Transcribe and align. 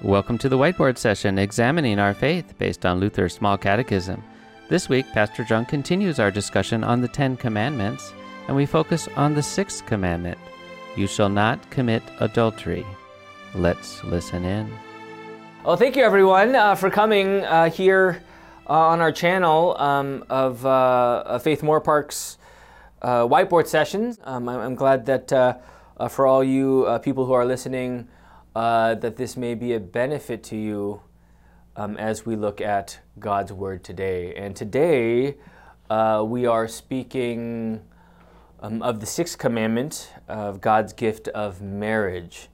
Welcome 0.00 0.38
to 0.38 0.48
the 0.48 0.58
whiteboard 0.58 0.98
session 0.98 1.38
examining 1.38 2.00
our 2.00 2.14
faith 2.14 2.58
based 2.58 2.84
on 2.84 2.98
Luther's 2.98 3.34
Small 3.34 3.56
Catechism. 3.56 4.20
This 4.68 4.88
week, 4.88 5.06
Pastor 5.12 5.44
John 5.44 5.64
continues 5.64 6.18
our 6.18 6.30
discussion 6.30 6.82
on 6.82 7.00
the 7.00 7.06
Ten 7.06 7.36
Commandments, 7.36 8.12
and 8.48 8.56
we 8.56 8.66
focus 8.66 9.08
on 9.14 9.34
the 9.34 9.42
sixth 9.42 9.86
commandment 9.86 10.38
You 10.96 11.06
shall 11.06 11.28
not 11.28 11.70
commit 11.70 12.02
adultery. 12.18 12.84
Let's 13.54 14.02
listen 14.02 14.44
in. 14.44 14.72
Well, 15.64 15.76
thank 15.76 15.94
you 15.94 16.02
everyone 16.02 16.56
uh, 16.56 16.74
for 16.74 16.90
coming 16.90 17.44
uh, 17.44 17.70
here 17.70 18.24
uh, 18.68 18.72
on 18.72 19.00
our 19.00 19.12
channel 19.12 19.76
um, 19.78 20.24
of, 20.28 20.66
uh, 20.66 21.22
of 21.26 21.44
Faith 21.44 21.62
Moorpark's 21.62 22.38
uh, 23.02 23.20
whiteboard 23.20 23.68
sessions. 23.68 24.18
Um, 24.24 24.48
I'm, 24.48 24.58
I'm 24.58 24.74
glad 24.74 25.06
that 25.06 25.32
uh, 25.32 25.58
for 26.08 26.26
all 26.26 26.42
you 26.42 26.98
people 27.02 27.26
who 27.26 27.32
are 27.32 27.46
listening, 27.46 28.08
that 28.54 29.16
this 29.16 29.36
may 29.36 29.54
be 29.54 29.74
a 29.74 29.80
benefit 29.80 30.42
to 30.44 30.56
you 30.56 31.02
um, 31.76 31.96
as 31.96 32.26
we 32.26 32.36
look 32.36 32.60
at 32.60 33.00
God's 33.18 33.52
Word 33.52 33.82
today. 33.82 34.34
And 34.34 34.54
today 34.54 35.36
we 35.88 36.46
are 36.46 36.68
speaking 36.68 37.82
um, 38.62 38.80
of 38.80 39.00
the 39.00 39.06
sixth 39.06 39.38
commandment 39.38 40.12
of 40.28 40.60
God's 40.60 40.92
gift 40.92 41.28
of 41.28 41.60
marriage. 41.60 42.48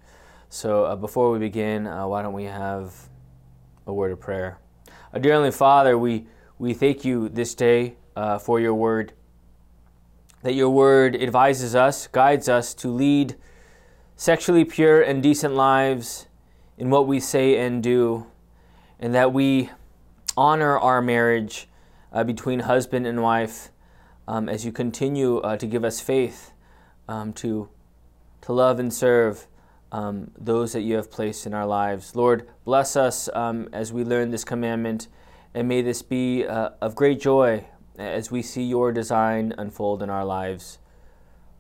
So 0.49 0.85
uh, 0.85 0.97
before 0.97 1.31
we 1.31 1.39
begin, 1.39 1.87
uh, 1.87 2.07
why 2.07 2.23
don't 2.23 2.33
we 2.33 2.45
have 2.45 2.95
a 3.87 3.93
word 3.93 4.13
of 4.13 4.21
prayer? 4.21 4.59
Uh, 5.13 5.19
dear 5.19 5.33
Heavenly 5.33 5.51
Father, 5.53 5.99
we, 5.99 6.27
we 6.59 6.73
thank 6.73 7.05
you 7.05 7.29
this 7.29 7.55
day 7.55 7.97
uh, 8.17 8.39
for 8.39 8.59
your 8.59 8.75
word, 8.75 9.13
that 10.43 10.55
your 10.55 10.71
word 10.71 11.15
advises 11.15 11.75
us, 11.75 12.07
guides 12.07 12.49
us 12.49 12.73
to 12.75 12.89
lead 12.89 13.37
sexually 14.19 14.65
pure 14.65 15.01
and 15.01 15.23
decent 15.23 15.55
lives 15.55 16.27
in 16.77 16.91
what 16.91 17.07
we 17.07 17.21
say 17.21 17.57
and 17.57 17.81
do, 17.81 18.27
and 18.99 19.15
that 19.15 19.33
we 19.33 19.71
honor 20.37 20.77
our 20.77 21.01
marriage 21.01 21.69
uh, 22.13 22.25
between 22.25 22.61
husband 22.61 23.07
and 23.07 23.23
wife 23.23 23.71
um, 24.27 24.49
as 24.49 24.65
you 24.65 24.73
continue 24.73 25.39
uh, 25.39 25.57
to 25.57 25.69
give 25.69 25.85
us 25.85 26.01
faith 26.01 26.51
um, 27.07 27.33
to, 27.33 27.69
to 28.41 28.53
love 28.53 28.81
and 28.81 28.93
serve 28.93 29.47
um, 29.93 30.33
those 30.37 30.73
that 30.73 30.83
you 30.83 30.97
have 30.97 31.13
placed 31.13 31.47
in 31.47 31.55
our 31.55 31.67
lives. 31.67 32.17
Lord, 32.17 32.49
bless 32.65 32.97
us 32.97 33.29
um, 33.35 33.69
as 33.73 33.93
we 33.93 34.03
learn 34.03 34.33
this 34.33 34.45
commandment, 34.45 35.07
and 35.55 35.69
may 35.69 35.81
this 35.81 36.03
be 36.03 36.45
uh, 36.45 36.71
of 36.81 36.97
great 36.97 37.21
joy 37.21 37.65
as 37.97 38.33
we 38.33 38.43
see 38.43 38.65
your 38.65 38.91
design 38.91 39.55
unfold 39.57 40.03
in 40.03 40.11
our 40.11 40.25
lives. 40.25 40.81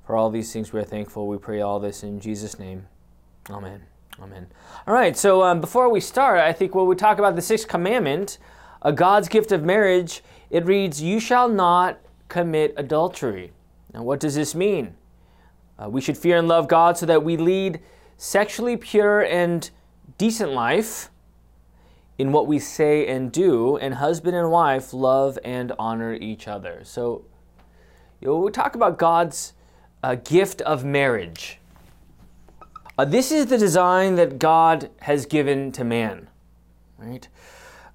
For 0.09 0.17
all 0.17 0.31
these 0.31 0.51
things 0.51 0.73
we 0.73 0.81
are 0.81 0.84
thankful. 0.84 1.28
We 1.28 1.37
pray 1.37 1.61
all 1.61 1.78
this 1.78 2.03
in 2.03 2.19
Jesus' 2.19 2.59
name. 2.59 2.87
Amen. 3.51 3.83
Amen. 4.19 4.47
All 4.87 4.95
right, 4.95 5.15
so 5.15 5.42
um, 5.42 5.61
before 5.61 5.91
we 5.91 6.00
start, 6.00 6.41
I 6.41 6.50
think 6.50 6.75
when 6.75 6.87
we 6.87 6.97
talk 6.97 7.19
about 7.19 7.37
the 7.37 7.42
sixth 7.42 7.69
commandment, 7.69 8.39
a 8.81 8.91
God's 8.91 9.28
gift 9.28 9.53
of 9.53 9.62
marriage, 9.62 10.23
it 10.48 10.65
reads, 10.65 11.03
You 11.03 11.20
shall 11.20 11.47
not 11.47 11.98
commit 12.28 12.73
adultery. 12.78 13.53
Now, 13.92 14.03
what 14.03 14.19
does 14.19 14.34
this 14.34 14.55
mean? 14.55 14.95
Uh, 15.78 15.91
we 15.91 16.00
should 16.00 16.17
fear 16.17 16.39
and 16.39 16.48
love 16.48 16.69
God 16.69 16.97
so 16.97 17.05
that 17.05 17.22
we 17.22 17.37
lead 17.37 17.78
sexually 18.17 18.78
pure 18.78 19.20
and 19.20 19.69
decent 20.17 20.53
life 20.53 21.11
in 22.17 22.33
what 22.33 22.47
we 22.47 22.59
say 22.59 23.06
and 23.06 23.31
do, 23.31 23.77
and 23.77 23.93
husband 23.93 24.34
and 24.34 24.50
wife 24.50 24.95
love 24.95 25.39
and 25.45 25.70
honor 25.78 26.15
each 26.15 26.48
other. 26.48 26.81
So, 26.83 27.27
you 28.22 28.28
know, 28.28 28.39
we 28.39 28.50
talk 28.50 28.75
about 28.75 28.97
God's 28.97 29.53
uh, 30.03 30.15
gift 30.17 30.61
of 30.63 30.85
marriage. 30.85 31.59
Uh, 32.97 33.05
this 33.05 33.31
is 33.31 33.47
the 33.47 33.59
design 33.59 34.17
that 34.17 34.39
God 34.39 34.91
has 35.01 35.27
given 35.27 35.71
to 35.73 35.85
man, 35.85 36.29
right? 36.99 37.29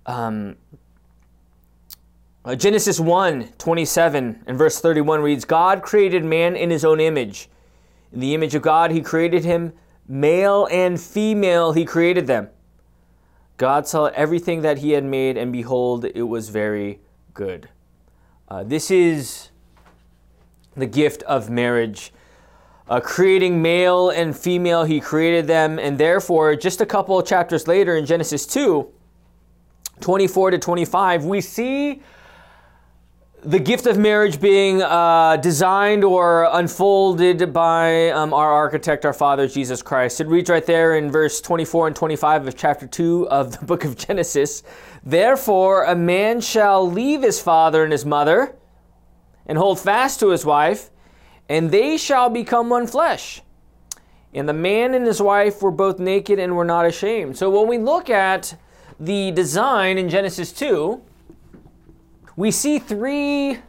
Um, 0.06 0.56
uh, 2.46 2.56
Genesis 2.56 3.00
1 3.00 3.54
27 3.58 4.44
and 4.48 4.58
verse 4.58 4.80
31 4.80 5.22
reads 5.22 5.46
God 5.46 5.82
created 5.82 6.26
man 6.26 6.56
in 6.56 6.70
his 6.70 6.84
own 6.84 7.00
image. 7.00 7.50
In 8.12 8.20
the 8.20 8.34
image 8.34 8.54
of 8.54 8.62
God, 8.62 8.92
he 8.92 9.02
created 9.02 9.44
him, 9.44 9.74
Male 10.08 10.68
and 10.70 11.00
female, 11.00 11.72
he 11.72 11.86
created 11.86 12.28
them. 12.28 12.50
God 13.58 13.88
saw 13.88 14.06
everything 14.08 14.62
that 14.62 14.80
he 14.80 14.92
had 14.92 15.04
made, 15.04 15.38
and 15.38 15.52
behold, 15.52 16.06
it 16.06 16.24
was 16.24 16.50
very 16.50 17.00
good. 17.34 17.70
Uh, 18.50 18.64
this 18.64 18.92
is 18.92 19.50
the 20.76 20.86
gift 20.86 21.24
of 21.24 21.50
marriage. 21.50 22.12
Uh, 22.88 23.00
creating 23.00 23.62
male 23.62 24.10
and 24.10 24.38
female, 24.38 24.84
he 24.84 25.00
created 25.00 25.48
them, 25.48 25.80
and 25.80 25.98
therefore, 25.98 26.56
just 26.56 26.82
a 26.82 26.86
couple 26.86 27.18
of 27.18 27.26
chapters 27.26 27.68
later 27.68 27.96
in 27.96 28.06
Genesis 28.06 28.46
2, 28.46 28.88
24 30.02 30.52
to 30.52 30.58
25, 30.58 31.26
we 31.26 31.40
see 31.40 32.02
the 33.46 33.60
gift 33.60 33.88
of 33.88 33.98
marriage 33.98 34.40
being 34.40 34.82
uh, 34.82 35.38
designed 35.38 36.04
or 36.04 36.48
unfolded 36.54 37.52
by 37.52 38.10
um, 38.12 38.34
our 38.34 38.52
architect, 38.52 39.06
our 39.06 39.14
Father, 39.14 39.48
Jesus 39.48 39.82
Christ. 39.82 40.22
It 40.22 40.28
reads 40.28 40.50
right 40.50 40.66
there 40.66 40.98
in 40.98 41.12
verse 41.12 41.42
24 41.42 41.88
and 41.88 41.96
25 41.96 42.48
of 42.48 42.56
chapter 42.56 42.88
2 42.88 43.30
of 43.30 43.60
the 43.60 43.66
book 43.66 43.84
of 43.84 43.98
Genesis 43.98 44.64
Therefore, 45.06 45.84
a 45.84 45.96
man 45.96 46.40
shall 46.40 46.90
leave 46.90 47.24
his 47.24 47.42
father 47.42 47.84
and 47.84 47.92
his 47.92 48.06
mother 48.06 48.56
and 49.46 49.58
hold 49.58 49.80
fast 49.80 50.20
to 50.20 50.30
his 50.30 50.46
wife, 50.46 50.90
and 51.50 51.72
they 51.72 51.98
shall 51.98 52.30
become 52.30 52.70
one 52.70 52.88
flesh. 52.88 53.42
And 54.34 54.50
the 54.50 54.54
man 54.54 54.94
and 54.94 55.06
his 55.06 55.22
wife 55.22 55.62
were 55.62 55.72
both 55.72 56.00
naked 56.00 56.40
and 56.40 56.56
were 56.56 56.66
not 56.66 56.86
ashamed. 56.86 57.38
So 57.38 57.50
when 57.50 57.68
we 57.68 57.78
look 57.78 58.10
at 58.10 58.60
the 59.00 59.32
design 59.32 59.98
in 59.98 60.10
Genesis 60.10 60.52
2, 60.54 61.02
we 62.36 62.50
see 62.50 62.80
three 62.80 63.60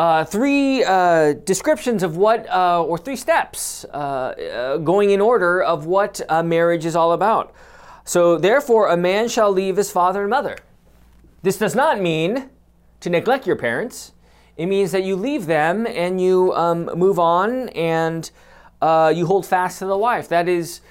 uh, 0.00 0.24
three 0.24 0.82
uh, 0.82 1.34
descriptions 1.44 2.02
of 2.02 2.16
what, 2.16 2.48
uh, 2.48 2.82
or 2.82 2.96
three 2.96 3.16
steps 3.16 3.84
uh, 3.92 3.96
uh, 3.96 4.76
going 4.78 5.10
in 5.10 5.20
order 5.20 5.62
of 5.62 5.84
what 5.84 6.22
a 6.30 6.42
marriage 6.42 6.86
is 6.86 6.96
all 6.96 7.12
about. 7.12 7.52
So, 8.04 8.38
therefore, 8.38 8.88
a 8.88 8.96
man 8.96 9.28
shall 9.28 9.52
leave 9.52 9.76
his 9.76 9.90
father 9.90 10.22
and 10.22 10.30
mother. 10.30 10.56
This 11.42 11.58
does 11.58 11.74
not 11.74 12.00
mean 12.00 12.48
to 13.00 13.10
neglect 13.10 13.46
your 13.46 13.56
parents. 13.56 14.12
It 14.60 14.66
means 14.66 14.92
that 14.92 15.04
you 15.04 15.16
leave 15.16 15.46
them 15.46 15.86
and 15.86 16.20
you 16.20 16.52
um, 16.52 16.90
move 16.94 17.18
on 17.18 17.70
and 17.70 18.30
uh, 18.82 19.10
you 19.16 19.24
hold 19.24 19.46
fast 19.46 19.78
to 19.78 19.86
the 19.86 19.96
wife. 19.96 20.28
That 20.28 20.50
is 20.50 20.82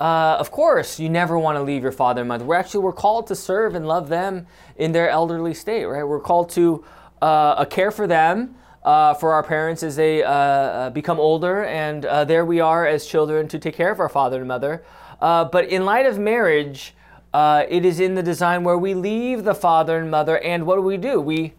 uh, 0.00 0.36
of 0.40 0.50
course, 0.50 0.98
you 0.98 1.10
never 1.10 1.38
want 1.38 1.56
to 1.56 1.62
leave 1.62 1.82
your 1.82 1.92
father 1.92 2.22
and 2.22 2.28
mother. 2.28 2.46
We're 2.46 2.54
actually 2.54 2.84
we're 2.84 2.94
called 2.94 3.26
to 3.26 3.34
serve 3.34 3.74
and 3.74 3.86
love 3.86 4.08
them 4.08 4.46
in 4.78 4.92
their 4.92 5.10
elderly 5.10 5.52
state, 5.52 5.84
right? 5.84 6.04
We're 6.04 6.20
called 6.20 6.48
to 6.50 6.82
uh, 7.20 7.66
care 7.66 7.90
for 7.90 8.06
them, 8.06 8.54
uh, 8.82 9.12
for 9.12 9.34
our 9.34 9.42
parents 9.42 9.82
as 9.82 9.96
they 9.96 10.22
uh, 10.22 10.30
uh, 10.30 10.90
become 10.90 11.20
older, 11.20 11.64
and 11.64 12.04
there 12.04 12.46
we 12.46 12.60
are 12.60 12.86
as 12.86 13.06
children 13.06 13.46
to 13.48 13.58
take 13.58 13.74
care 13.74 13.90
of 13.90 14.00
our 14.00 14.08
father 14.08 14.38
and 14.38 14.48
mother. 14.48 14.82
but 15.20 15.66
in 15.68 15.84
light 15.84 16.06
of 16.06 16.18
marriage, 16.18 16.94
it 17.34 17.84
is 17.84 18.00
in 18.00 18.14
the 18.14 18.22
design 18.22 18.64
where 18.64 18.78
we 18.78 18.94
leave 18.94 19.44
the 19.44 19.54
father 19.54 19.98
and 19.98 20.10
mother, 20.10 20.38
and 20.38 20.64
what 20.64 20.76
do 20.76 20.82
we 20.82 20.96
do? 20.96 21.20
We 21.20 21.52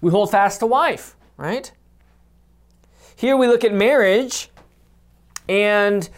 we 0.00 0.10
hold 0.10 0.30
fast 0.30 0.60
to 0.60 0.66
wife, 0.66 1.16
right? 1.36 1.72
Here 3.16 3.36
we 3.36 3.46
look 3.46 3.64
at 3.64 3.74
marriage, 3.74 4.50
and 5.48 6.08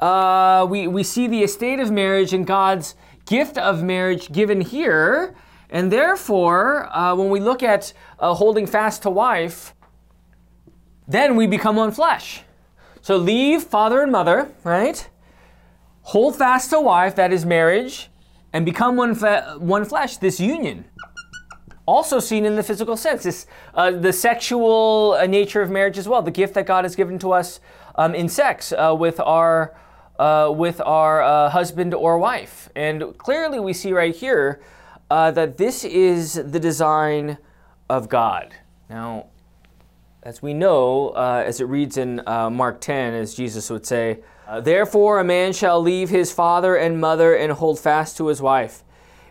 uh, 0.00 0.66
we, 0.68 0.86
we 0.86 1.02
see 1.02 1.26
the 1.26 1.42
estate 1.42 1.80
of 1.80 1.90
marriage 1.90 2.32
and 2.32 2.46
God's 2.46 2.94
gift 3.26 3.58
of 3.58 3.82
marriage 3.82 4.32
given 4.32 4.60
here. 4.60 5.34
And 5.70 5.90
therefore, 5.90 6.94
uh, 6.94 7.14
when 7.14 7.30
we 7.30 7.40
look 7.40 7.62
at 7.62 7.92
uh, 8.18 8.34
holding 8.34 8.66
fast 8.66 9.02
to 9.02 9.10
wife, 9.10 9.74
then 11.08 11.34
we 11.34 11.46
become 11.46 11.76
one 11.76 11.92
flesh. 11.92 12.42
So 13.00 13.16
leave 13.16 13.64
father 13.64 14.02
and 14.02 14.12
mother, 14.12 14.52
right? 14.64 15.08
Hold 16.02 16.36
fast 16.36 16.70
to 16.70 16.80
wife, 16.80 17.16
that 17.16 17.32
is 17.32 17.46
marriage, 17.46 18.10
and 18.52 18.64
become 18.64 18.96
one, 18.96 19.14
fe- 19.14 19.42
one 19.58 19.84
flesh, 19.84 20.18
this 20.18 20.38
union. 20.38 20.84
Also 21.92 22.20
seen 22.20 22.46
in 22.46 22.56
the 22.56 22.62
physical 22.62 22.96
sense, 22.96 23.24
this, 23.24 23.46
uh, 23.74 23.90
the 23.90 24.14
sexual 24.14 25.14
uh, 25.20 25.26
nature 25.26 25.60
of 25.60 25.68
marriage 25.68 25.98
as 25.98 26.08
well, 26.08 26.22
the 26.22 26.30
gift 26.30 26.54
that 26.54 26.64
God 26.64 26.86
has 26.86 26.96
given 26.96 27.18
to 27.18 27.32
us 27.32 27.60
um, 27.96 28.14
in 28.14 28.30
sex 28.30 28.72
uh, 28.72 28.96
with 28.98 29.20
our 29.20 29.76
uh, 30.18 30.50
with 30.56 30.80
our 30.80 31.22
uh, 31.22 31.50
husband 31.50 31.92
or 31.92 32.16
wife. 32.16 32.70
And 32.74 33.18
clearly, 33.18 33.60
we 33.60 33.74
see 33.74 33.92
right 33.92 34.16
here 34.16 34.62
uh, 35.10 35.32
that 35.32 35.58
this 35.58 35.84
is 35.84 36.32
the 36.32 36.58
design 36.58 37.36
of 37.90 38.08
God. 38.08 38.54
Now, 38.88 39.26
as 40.22 40.40
we 40.40 40.54
know, 40.54 41.10
as 41.10 41.60
it 41.60 41.64
reads 41.64 41.98
in 41.98 42.22
Mark 42.26 42.80
10, 42.80 43.12
as 43.12 43.34
Jesus 43.34 43.68
would 43.68 43.84
say, 43.84 44.20
Therefore, 44.62 45.20
a 45.20 45.24
man 45.24 45.52
shall 45.52 45.82
leave 45.82 46.08
his 46.08 46.32
father 46.32 46.74
and 46.74 46.98
mother 46.98 47.34
and 47.34 47.52
hold 47.52 47.78
fast 47.78 48.16
to 48.16 48.28
his 48.28 48.40
wife, 48.40 48.82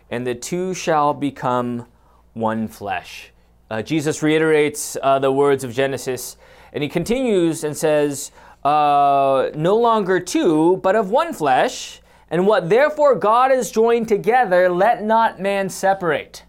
and 0.08 0.24
the 0.24 0.36
two 0.36 0.74
shall 0.74 1.12
become 1.12 1.86
one 2.34 2.68
flesh. 2.68 3.30
Jesus 3.84 4.22
reiterates 4.22 4.94
the 4.94 5.32
words 5.32 5.64
of 5.64 5.72
Genesis, 5.72 6.36
and 6.72 6.82
he 6.82 6.88
continues 6.88 7.64
and 7.64 7.76
says, 7.76 8.30
uh, 8.64 9.50
no 9.54 9.76
longer 9.76 10.20
two, 10.20 10.76
but 10.78 10.94
of 10.94 11.10
one 11.10 11.32
flesh. 11.32 12.00
And 12.30 12.46
what 12.46 12.70
therefore 12.70 13.14
God 13.14 13.50
has 13.50 13.70
joined 13.70 14.08
together, 14.08 14.68
let 14.68 15.02
not 15.02 15.40
man 15.40 15.68
separate. 15.68 16.44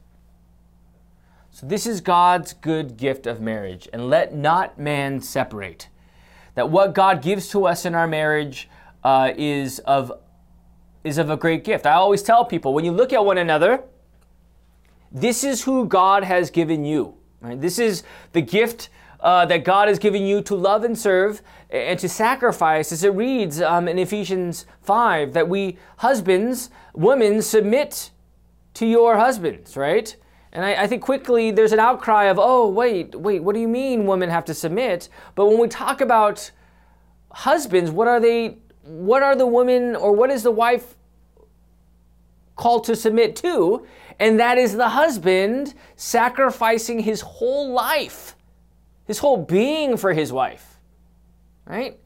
So, 1.51 1.67
this 1.67 1.85
is 1.85 2.01
God's 2.01 2.53
good 2.53 2.97
gift 2.97 3.27
of 3.27 3.41
marriage, 3.41 3.87
and 3.91 4.09
let 4.09 4.33
not 4.33 4.79
man 4.79 5.21
separate. 5.21 5.89
That 6.55 6.69
what 6.69 6.93
God 6.93 7.21
gives 7.21 7.49
to 7.49 7.65
us 7.65 7.85
in 7.85 7.95
our 7.95 8.07
marriage 8.07 8.69
uh, 9.03 9.33
is, 9.35 9.79
of, 9.79 10.11
is 11.03 11.17
of 11.17 11.29
a 11.29 11.37
great 11.37 11.63
gift. 11.63 11.85
I 11.85 11.93
always 11.93 12.23
tell 12.23 12.45
people 12.45 12.73
when 12.73 12.85
you 12.85 12.91
look 12.91 13.11
at 13.11 13.23
one 13.23 13.37
another, 13.37 13.83
this 15.13 15.43
is 15.43 15.63
who 15.63 15.85
God 15.85 16.23
has 16.23 16.49
given 16.49 16.83
you. 16.83 17.13
Right? 17.39 17.59
This 17.59 17.77
is 17.77 18.03
the 18.31 18.41
gift 18.41 18.89
uh, 19.19 19.45
that 19.45 19.63
God 19.63 19.87
has 19.87 19.99
given 19.99 20.23
you 20.23 20.41
to 20.41 20.55
love 20.55 20.83
and 20.83 20.97
serve 20.97 21.41
and 21.69 21.97
to 21.99 22.09
sacrifice, 22.09 22.91
as 22.91 23.03
it 23.03 23.13
reads 23.13 23.61
um, 23.61 23.87
in 23.87 23.97
Ephesians 23.97 24.65
5, 24.81 25.33
that 25.33 25.47
we 25.47 25.77
husbands, 25.97 26.69
women, 26.93 27.41
submit 27.41 28.11
to 28.73 28.85
your 28.85 29.17
husbands, 29.17 29.77
right? 29.77 30.15
And 30.51 30.65
I, 30.65 30.83
I, 30.83 30.87
think 30.87 31.01
quickly 31.01 31.51
there's 31.51 31.71
an 31.71 31.79
outcry 31.79 32.25
of, 32.25 32.37
oh, 32.39 32.69
wait, 32.69 33.15
wait, 33.15 33.41
what 33.41 33.55
do 33.55 33.61
you 33.61 33.67
mean 33.67 34.05
women 34.05 34.29
have 34.29 34.45
to 34.45 34.53
submit? 34.53 35.09
But 35.35 35.47
when 35.47 35.57
we 35.57 35.67
talk 35.67 36.01
about 36.01 36.51
husbands, 37.31 37.89
what 37.89 38.07
are 38.07 38.19
they, 38.19 38.57
what 38.83 39.23
are 39.23 39.35
the 39.35 39.47
women, 39.47 39.95
or 39.95 40.11
what 40.11 40.29
is 40.29 40.43
the 40.43 40.51
wife 40.51 40.95
called 42.55 42.83
to 42.85 42.95
submit 42.95 43.35
to? 43.37 43.85
And 44.19 44.39
that 44.39 44.57
is 44.57 44.75
the 44.75 44.89
husband 44.89 45.73
sacrificing 45.95 46.99
his 46.99 47.21
whole 47.21 47.71
life, 47.71 48.35
his 49.05 49.19
whole 49.19 49.37
being 49.37 49.97
for 49.97 50.13
his 50.13 50.31
wife, 50.31 50.77
right? 51.65 51.99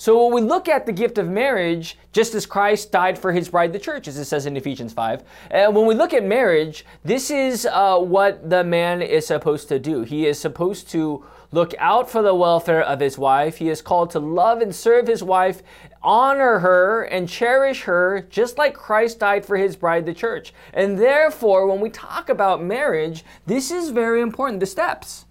So 0.00 0.24
when 0.24 0.32
we 0.32 0.40
look 0.40 0.66
at 0.66 0.86
the 0.86 0.92
gift 0.92 1.18
of 1.18 1.28
marriage, 1.28 1.98
just 2.10 2.34
as 2.34 2.46
Christ 2.46 2.90
died 2.90 3.18
for 3.18 3.32
his 3.32 3.50
bride, 3.50 3.74
the 3.74 3.78
church, 3.78 4.08
as 4.08 4.16
it 4.16 4.24
says 4.24 4.46
in 4.46 4.56
Ephesians 4.56 4.94
5, 4.94 5.22
and 5.50 5.76
when 5.76 5.84
we 5.84 5.94
look 5.94 6.14
at 6.14 6.24
marriage, 6.24 6.86
this 7.04 7.30
is 7.30 7.66
uh, 7.66 7.98
what 7.98 8.48
the 8.48 8.64
man 8.64 9.02
is 9.02 9.26
supposed 9.26 9.68
to 9.68 9.78
do. 9.78 10.00
He 10.00 10.26
is 10.26 10.38
supposed 10.40 10.88
to 10.92 11.22
look 11.52 11.74
out 11.78 12.08
for 12.08 12.22
the 12.22 12.34
welfare 12.34 12.82
of 12.82 13.00
his 13.00 13.18
wife. 13.18 13.56
He 13.56 13.68
is 13.68 13.82
called 13.82 14.10
to 14.10 14.20
love 14.20 14.60
and 14.60 14.74
serve 14.74 15.06
his 15.06 15.22
wife, 15.22 15.62
honor 16.02 16.60
her, 16.60 17.02
and 17.02 17.28
cherish 17.28 17.82
her, 17.82 18.26
just 18.30 18.56
like 18.56 18.74
Christ 18.74 19.18
died 19.18 19.44
for 19.44 19.56
his 19.56 19.76
bride, 19.76 20.06
the 20.06 20.14
church. 20.14 20.52
And 20.72 20.98
therefore, 20.98 21.66
when 21.66 21.80
we 21.80 21.90
talk 21.90 22.28
about 22.28 22.62
marriage, 22.62 23.24
this 23.46 23.70
is 23.70 23.90
very 23.90 24.20
important 24.20 24.60
the 24.60 24.66
steps. 24.66 25.26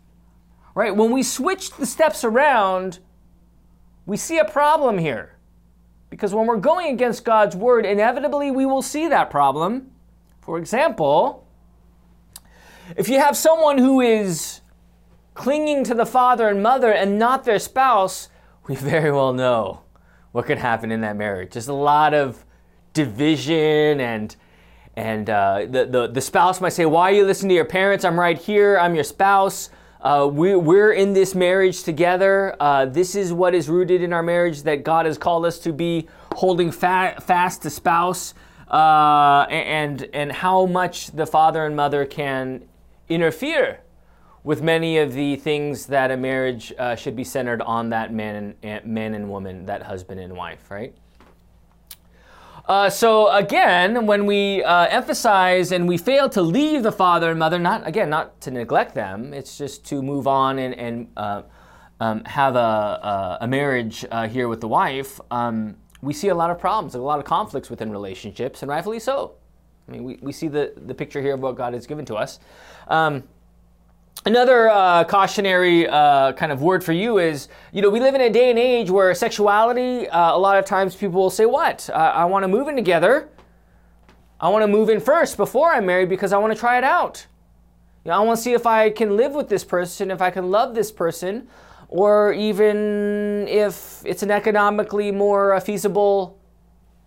Right? 0.76 0.96
When 0.96 1.12
we 1.12 1.24
switch 1.24 1.72
the 1.72 1.86
steps 1.86 2.24
around, 2.24 3.00
we 4.06 4.18
see 4.18 4.38
a 4.38 4.46
problem 4.46 4.98
here. 4.98 5.36
Because 6.10 6.34
when 6.34 6.48
we're 6.48 6.58
going 6.58 6.94
against 6.94 7.24
God's 7.24 7.56
word, 7.56 7.86
inevitably 7.86 8.52
we 8.52 8.66
will 8.66 8.82
see 8.82 9.08
that 9.08 9.30
problem. 9.30 9.92
For 10.42 10.58
example, 10.58 11.48
if 12.98 13.08
you 13.08 13.20
have 13.20 13.38
someone 13.38 13.78
who 13.78 14.02
is 14.02 14.62
clinging 15.40 15.86
to 15.86 15.94
the 15.94 16.06
father 16.06 16.50
and 16.50 16.62
mother 16.62 16.92
and 16.92 17.18
not 17.18 17.46
their 17.46 17.60
spouse, 17.60 18.28
we 18.68 18.76
very 18.76 19.10
well 19.10 19.32
know 19.32 19.82
what 20.34 20.46
could 20.46 20.58
happen 20.58 20.92
in 20.92 21.00
that 21.00 21.16
marriage. 21.16 21.54
There's 21.54 21.70
a 21.70 21.74
lot 21.74 22.14
of 22.14 22.44
division 22.94 24.02
and 24.02 24.36
and 24.98 25.30
uh, 25.30 25.66
the, 25.70 25.86
the, 25.86 26.08
the 26.08 26.20
spouse 26.20 26.60
might 26.60 26.74
say, 26.74 26.86
Why 26.86 27.10
are 27.10 27.14
you 27.14 27.26
listening 27.26 27.50
to 27.50 27.56
your 27.56 27.64
parents? 27.64 28.04
I'm 28.04 28.20
right 28.20 28.38
here. 28.38 28.78
I'm 28.78 28.96
your 28.96 29.06
spouse. 29.06 29.70
Uh, 30.02 30.30
we, 30.30 30.58
we're 30.58 30.92
in 30.92 31.14
this 31.14 31.34
marriage 31.34 31.84
together. 31.84 32.54
Uh, 32.60 32.86
this 32.86 33.16
is 33.16 33.32
what 33.32 33.56
is 33.56 33.70
rooted 33.70 34.02
in 34.02 34.12
our 34.12 34.24
marriage 34.24 34.64
that 34.64 34.84
God 34.84 35.06
has 35.06 35.18
called 35.18 35.46
us 35.46 35.58
to 35.60 35.72
be 35.72 36.10
holding 36.36 36.70
fa- 36.70 37.16
fast 37.22 37.62
to 37.62 37.70
spouse, 37.70 38.34
uh, 38.70 39.46
and, 39.50 40.10
and 40.14 40.34
how 40.34 40.66
much 40.66 41.12
the 41.12 41.26
father 41.26 41.66
and 41.66 41.78
mother 41.78 42.06
can 42.06 42.66
interfere 43.08 43.80
with 44.44 44.62
many 44.62 44.98
of 44.98 45.14
the 45.14 45.36
things 45.36 45.86
that 45.88 46.12
a 46.12 46.18
marriage 46.18 46.74
uh, 46.78 46.96
should 46.96 47.16
be 47.16 47.24
centered 47.24 47.62
on 47.62 47.90
that 47.90 48.14
man 48.14 48.56
and, 48.64 48.86
man 48.86 49.14
and 49.14 49.30
woman, 49.30 49.66
that 49.66 49.84
husband 49.84 50.20
and 50.20 50.36
wife, 50.36 50.72
right? 50.72 50.96
Uh, 52.66 52.90
so 52.90 53.32
again, 53.32 54.06
when 54.06 54.28
we 54.28 54.64
uh, 54.64 54.86
emphasize 54.88 55.72
and 55.72 55.88
we 55.88 55.98
fail 55.98 56.30
to 56.30 56.42
leave 56.42 56.84
the 56.84 56.92
father 56.92 57.32
and 57.32 57.40
mother, 57.40 57.58
not 57.58 57.86
again, 57.88 58.10
not 58.10 58.40
to 58.42 58.52
neglect 58.52 58.94
them, 58.94 59.34
it's 59.34 59.58
just 59.58 59.84
to 59.86 60.04
move 60.04 60.28
on 60.28 60.60
and, 60.60 60.76
and 60.76 61.08
uh, 61.18 61.42
um, 62.00 62.24
have 62.26 62.56
a, 62.56 62.60
a, 62.60 63.38
a 63.42 63.48
marriage 63.48 64.06
uh, 64.12 64.28
here 64.28 64.48
with 64.48 64.62
the 64.62 64.68
wife. 64.68 65.20
Um, 65.32 65.78
we 66.02 66.14
see 66.14 66.30
a 66.30 66.36
lot 66.36 66.52
of 66.52 66.60
problems, 66.60 66.96
a 66.96 67.00
lot 67.00 67.20
of 67.20 67.26
conflicts 67.26 67.70
within 67.70 67.92
relationships, 67.92 68.62
and 68.62 68.70
rightfully 68.70 69.00
so. 69.00 69.34
I 69.88 69.92
mean, 69.92 70.04
we, 70.04 70.20
we 70.22 70.32
see 70.32 70.48
the, 70.48 70.74
the 70.78 70.94
picture 70.94 71.22
here 71.22 71.34
of 71.34 71.40
what 71.40 71.56
God 71.56 71.74
has 71.74 71.88
given 71.88 72.06
to 72.06 72.16
us. 72.16 72.40
Um, 72.88 73.24
Another 74.26 74.70
uh, 74.70 75.06
cautionary 75.06 75.88
uh, 75.88 76.34
kind 76.34 76.52
of 76.52 76.62
word 76.62 76.84
for 76.84 76.92
you 76.92 77.20
is, 77.20 77.48
you 77.72 77.82
know, 77.82 77.90
we 77.90 78.02
live 78.02 78.16
in 78.16 78.22
a 78.22 78.30
day 78.30 78.50
and 78.50 78.60
age 78.60 78.90
where 78.90 79.14
sexuality, 79.16 80.10
uh, 80.10 80.36
a 80.36 80.38
lot 80.38 80.58
of 80.58 80.66
times 80.66 80.94
people 80.94 81.22
will 81.22 81.30
say, 81.30 81.46
What? 81.46 81.90
I 81.94 82.26
want 82.26 82.44
to 82.44 82.50
move 82.50 82.68
in 82.68 82.76
together. 82.76 83.30
I 84.42 84.50
want 84.50 84.64
to 84.64 84.68
move 84.68 84.90
in 84.90 85.00
first 85.00 85.38
before 85.38 85.72
I'm 85.72 85.86
married 85.86 86.10
because 86.10 86.34
I 86.34 86.38
want 86.38 86.54
to 86.54 86.60
try 86.60 86.78
it 86.78 86.84
out. 86.84 87.26
You 88.04 88.12
know, 88.12 88.18
I 88.18 88.20
want 88.20 88.38
to 88.38 88.44
see 88.44 88.54
if 88.54 88.66
I 88.66 88.90
can 88.90 89.16
live 89.16 89.34
with 89.34 89.48
this 89.48 89.64
person, 89.64 90.12
if 90.12 90.22
I 90.22 90.32
can 90.32 90.52
love 90.52 90.76
this 90.76 90.92
person, 90.92 91.48
or 91.88 92.34
even 92.34 93.48
if 93.48 94.02
it's 94.06 94.24
an 94.24 94.32
economically 94.32 95.12
more 95.12 95.54
uh, 95.54 95.60
feasible 95.60 96.38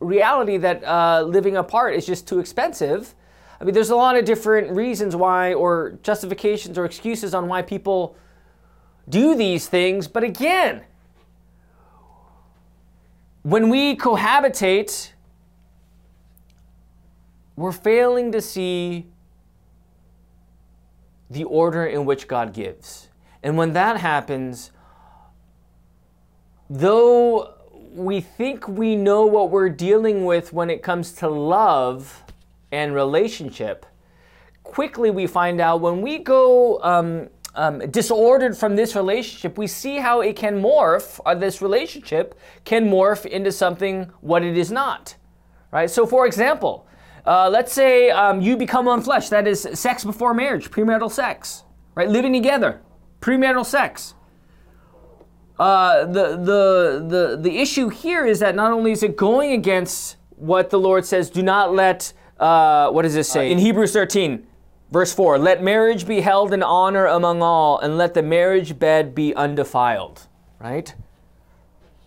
reality 0.00 0.56
that 0.56 0.82
uh, 0.85 1.23
living 1.23 1.56
apart 1.56 1.94
is 1.94 2.06
just 2.06 2.26
too 2.26 2.38
expensive 2.38 3.14
I 3.62 3.64
mean, 3.64 3.75
there's 3.75 3.91
a 3.91 3.97
lot 3.97 4.17
of 4.17 4.25
different 4.25 4.73
reasons 4.73 5.14
why, 5.14 5.55
or 5.55 5.97
justifications 6.03 6.76
or 6.76 6.85
excuses 6.85 7.32
on 7.32 7.47
why 7.47 7.62
people 7.62 8.17
do 9.09 9.37
these 9.37 9.69
things. 9.69 10.09
But 10.09 10.25
again, 10.25 10.82
when 13.43 13.69
we 13.69 13.94
cohabitate, 13.94 15.12
we're 17.55 17.70
failing 17.70 18.32
to 18.32 18.41
see 18.41 19.06
the 21.31 21.44
order 21.44 21.87
in 21.87 22.05
which 22.05 22.26
God 22.26 22.53
gives. 22.53 23.11
And 23.44 23.56
when 23.56 23.75
that 23.75 23.97
happens, 23.99 24.73
though 26.69 27.55
we 27.94 28.20
think 28.20 28.67
we 28.67 28.97
know 28.97 29.25
what 29.25 29.50
we're 29.50 29.69
dealing 29.69 30.25
with 30.25 30.53
when 30.53 30.69
it 30.69 30.82
comes 30.82 31.12
to 31.12 31.29
love, 31.29 32.25
and 32.73 32.95
relationship, 32.95 33.87
quickly 34.62 35.11
we 35.11 35.26
find 35.26 35.61
out 35.61 35.81
when 35.81 36.00
we 36.00 36.19
go 36.19 36.81
um, 36.83 37.29
um, 37.55 37.79
disordered 37.91 38.57
from 38.57 38.76
this 38.76 38.97
relationship, 38.97 39.59
we 39.59 39.67
see 39.67 39.99
how 39.99 40.23
it 40.23 40.37
can 40.37 40.61
morph, 40.61 41.21
uh, 41.26 41.35
this 41.35 41.61
relationship 41.61 42.38
can 42.64 42.88
morph 42.88 43.26
into 43.26 43.52
something 43.52 44.11
what 44.23 44.43
it 44.43 44.57
is 44.57 44.73
not. 44.73 45.14
Right? 45.71 45.91
So, 45.91 46.07
for 46.07 46.26
example, 46.26 46.87
uh, 47.26 47.49
let's 47.50 47.73
say 47.73 48.11
um, 48.11 48.41
you 48.41 48.57
become 48.57 48.87
one 48.87 49.02
flesh, 49.02 49.29
that 49.29 49.47
is 49.47 49.69
sex 49.75 50.05
before 50.05 50.35
marriage, 50.35 50.71
premarital 50.71 51.11
sex, 51.11 51.64
right? 51.95 52.09
Living 52.09 52.33
together, 52.33 52.81
premarital 53.21 53.64
sex. 53.64 54.14
Uh, 55.59 56.07
the, 56.07 56.37
the, 56.37 57.07
the, 57.07 57.38
the 57.41 57.59
issue 57.59 57.88
here 57.88 58.26
is 58.26 58.41
that 58.41 58.57
not 58.57 58.73
only 58.73 58.91
is 58.91 59.02
it 59.02 59.17
going 59.17 59.52
against 59.52 60.17
what 60.31 60.71
the 60.71 60.79
Lord 60.79 61.05
says, 61.05 61.31
do 61.31 61.43
not 61.43 61.73
let 61.73 62.12
uh, 62.42 62.90
what 62.90 63.02
does 63.02 63.14
this 63.14 63.28
say? 63.28 63.49
Uh, 63.49 63.52
in 63.52 63.58
Hebrews 63.58 63.92
13, 63.92 64.46
verse 64.90 65.14
4 65.14 65.38
Let 65.38 65.62
marriage 65.62 66.06
be 66.06 66.20
held 66.20 66.52
in 66.52 66.62
honor 66.62 67.06
among 67.06 67.40
all, 67.40 67.78
and 67.78 67.96
let 67.96 68.14
the 68.14 68.22
marriage 68.22 68.78
bed 68.78 69.14
be 69.14 69.34
undefiled. 69.34 70.26
Right? 70.58 70.94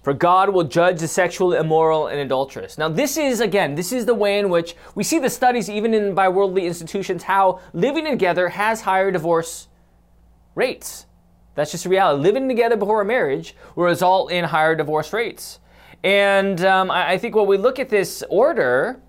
For 0.04 0.14
God 0.14 0.50
will 0.50 0.66
judge 0.66 1.00
the 1.00 1.08
sexual 1.08 1.54
immoral 1.54 2.08
and 2.08 2.20
adulterous. 2.20 2.78
Now, 2.78 2.90
this 2.90 3.18
is, 3.18 3.40
again, 3.40 3.74
this 3.74 3.92
is 3.92 4.06
the 4.06 4.14
way 4.14 4.38
in 4.38 4.50
which 4.50 4.76
we 4.94 5.04
see 5.04 5.18
the 5.18 5.32
studies, 5.32 5.68
even 5.68 5.96
in 5.96 6.14
by 6.14 6.30
worldly 6.30 6.68
institutions, 6.68 7.24
how 7.24 7.60
living 7.74 8.06
together 8.06 8.50
has 8.50 8.82
higher 8.82 9.10
divorce 9.10 9.68
rates. 10.54 11.08
That's 11.56 11.72
just 11.72 11.86
a 11.86 11.90
reality. 11.90 12.22
Living 12.22 12.48
together 12.48 12.76
before 12.76 13.02
a 13.02 13.06
marriage 13.06 13.56
will 13.76 13.86
result 13.86 14.32
in 14.32 14.44
higher 14.44 14.76
divorce 14.76 15.12
rates. 15.12 15.60
And 16.04 16.64
um, 16.64 16.92
I, 16.92 17.14
I 17.14 17.18
think 17.18 17.36
when 17.36 17.48
we 17.48 17.58
look 17.58 17.80
at 17.80 17.90
this 17.90 18.24
order, 18.30 19.02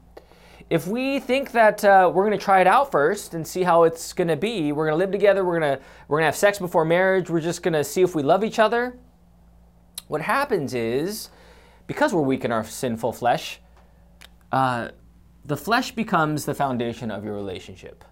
if 0.68 0.86
we 0.86 1.20
think 1.20 1.52
that 1.52 1.84
uh, 1.84 2.10
we're 2.12 2.26
going 2.26 2.36
to 2.36 2.44
try 2.44 2.60
it 2.60 2.66
out 2.66 2.90
first 2.90 3.34
and 3.34 3.46
see 3.46 3.62
how 3.62 3.84
it's 3.84 4.12
going 4.12 4.28
to 4.28 4.36
be, 4.36 4.72
we're 4.72 4.86
going 4.86 4.98
to 4.98 5.04
live 5.04 5.12
together, 5.12 5.44
we're 5.44 5.60
going 5.60 5.78
to 5.78 5.82
we're 6.08 6.18
going 6.18 6.22
to 6.22 6.26
have 6.26 6.36
sex 6.36 6.58
before 6.58 6.84
marriage, 6.84 7.30
we're 7.30 7.40
just 7.40 7.62
going 7.62 7.74
to 7.74 7.84
see 7.84 8.02
if 8.02 8.14
we 8.14 8.22
love 8.22 8.42
each 8.42 8.58
other. 8.58 8.98
What 10.08 10.22
happens 10.22 10.74
is, 10.74 11.30
because 11.86 12.12
we're 12.12 12.22
weak 12.22 12.44
in 12.44 12.52
our 12.52 12.64
sinful 12.64 13.12
flesh, 13.12 13.60
uh, 14.50 14.88
the 15.44 15.56
flesh 15.56 15.92
becomes 15.92 16.44
the 16.44 16.54
foundation 16.54 17.10
of 17.10 17.24
your 17.24 17.34
relationship. 17.34 18.04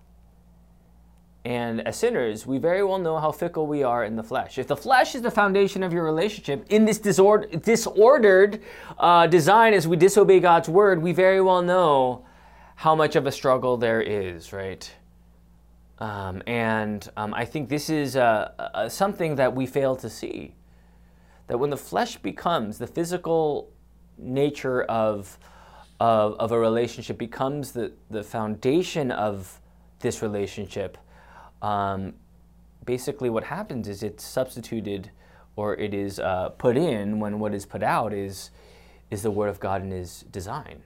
And 1.44 1.86
as 1.86 1.96
sinners, 1.96 2.46
we 2.46 2.58
very 2.58 2.82
well 2.82 2.98
know 2.98 3.18
how 3.18 3.30
fickle 3.30 3.66
we 3.66 3.82
are 3.82 4.04
in 4.04 4.16
the 4.16 4.22
flesh. 4.22 4.58
If 4.58 4.66
the 4.66 4.76
flesh 4.76 5.14
is 5.14 5.22
the 5.22 5.30
foundation 5.30 5.82
of 5.82 5.92
your 5.92 6.04
relationship 6.04 6.64
in 6.70 6.84
this 6.84 6.98
disorder, 6.98 7.48
disordered 7.48 8.62
uh, 8.98 9.26
design 9.26 9.74
as 9.74 9.86
we 9.86 9.96
disobey 9.96 10.40
God's 10.40 10.68
word, 10.68 11.02
we 11.02 11.12
very 11.12 11.42
well 11.42 11.60
know 11.60 12.24
how 12.76 12.94
much 12.94 13.16
of 13.16 13.26
a 13.26 13.32
struggle 13.32 13.76
there 13.76 14.00
is, 14.00 14.52
right? 14.52 14.92
Um, 15.98 16.42
and 16.46 17.08
um, 17.16 17.32
I 17.34 17.44
think 17.44 17.68
this 17.68 17.88
is 17.88 18.16
uh, 18.16 18.52
uh, 18.58 18.88
something 18.88 19.36
that 19.36 19.54
we 19.54 19.66
fail 19.66 19.96
to 19.96 20.10
see. 20.10 20.54
That 21.46 21.58
when 21.58 21.70
the 21.70 21.76
flesh 21.76 22.16
becomes 22.16 22.78
the 22.78 22.86
physical 22.86 23.70
nature 24.18 24.82
of, 24.82 25.38
of, 26.00 26.34
of 26.34 26.52
a 26.52 26.58
relationship 26.58 27.18
becomes 27.18 27.72
the, 27.72 27.92
the 28.10 28.22
foundation 28.22 29.10
of 29.10 29.60
this 30.00 30.22
relationship, 30.22 30.98
um, 31.62 32.14
basically 32.84 33.30
what 33.30 33.44
happens 33.44 33.88
is 33.88 34.02
it's 34.02 34.24
substituted 34.24 35.10
or 35.56 35.76
it 35.76 35.94
is 35.94 36.18
uh, 36.18 36.48
put 36.50 36.76
in 36.76 37.20
when 37.20 37.38
what 37.38 37.54
is 37.54 37.64
put 37.64 37.82
out 37.82 38.12
is, 38.12 38.50
is 39.10 39.22
the 39.22 39.30
Word 39.30 39.48
of 39.48 39.60
God 39.60 39.82
and 39.82 39.92
His 39.92 40.22
design. 40.30 40.82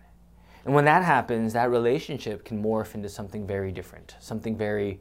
And 0.69 0.75
when 0.75 0.85
that 0.85 1.03
happens, 1.03 1.55
that 1.55 1.71
relationship 1.71 2.45
can 2.45 2.63
morph 2.63 2.95
into 2.95 3.09
something 3.09 3.47
very 3.47 3.73
different, 3.73 4.17
something 4.21 4.55
very 4.55 5.01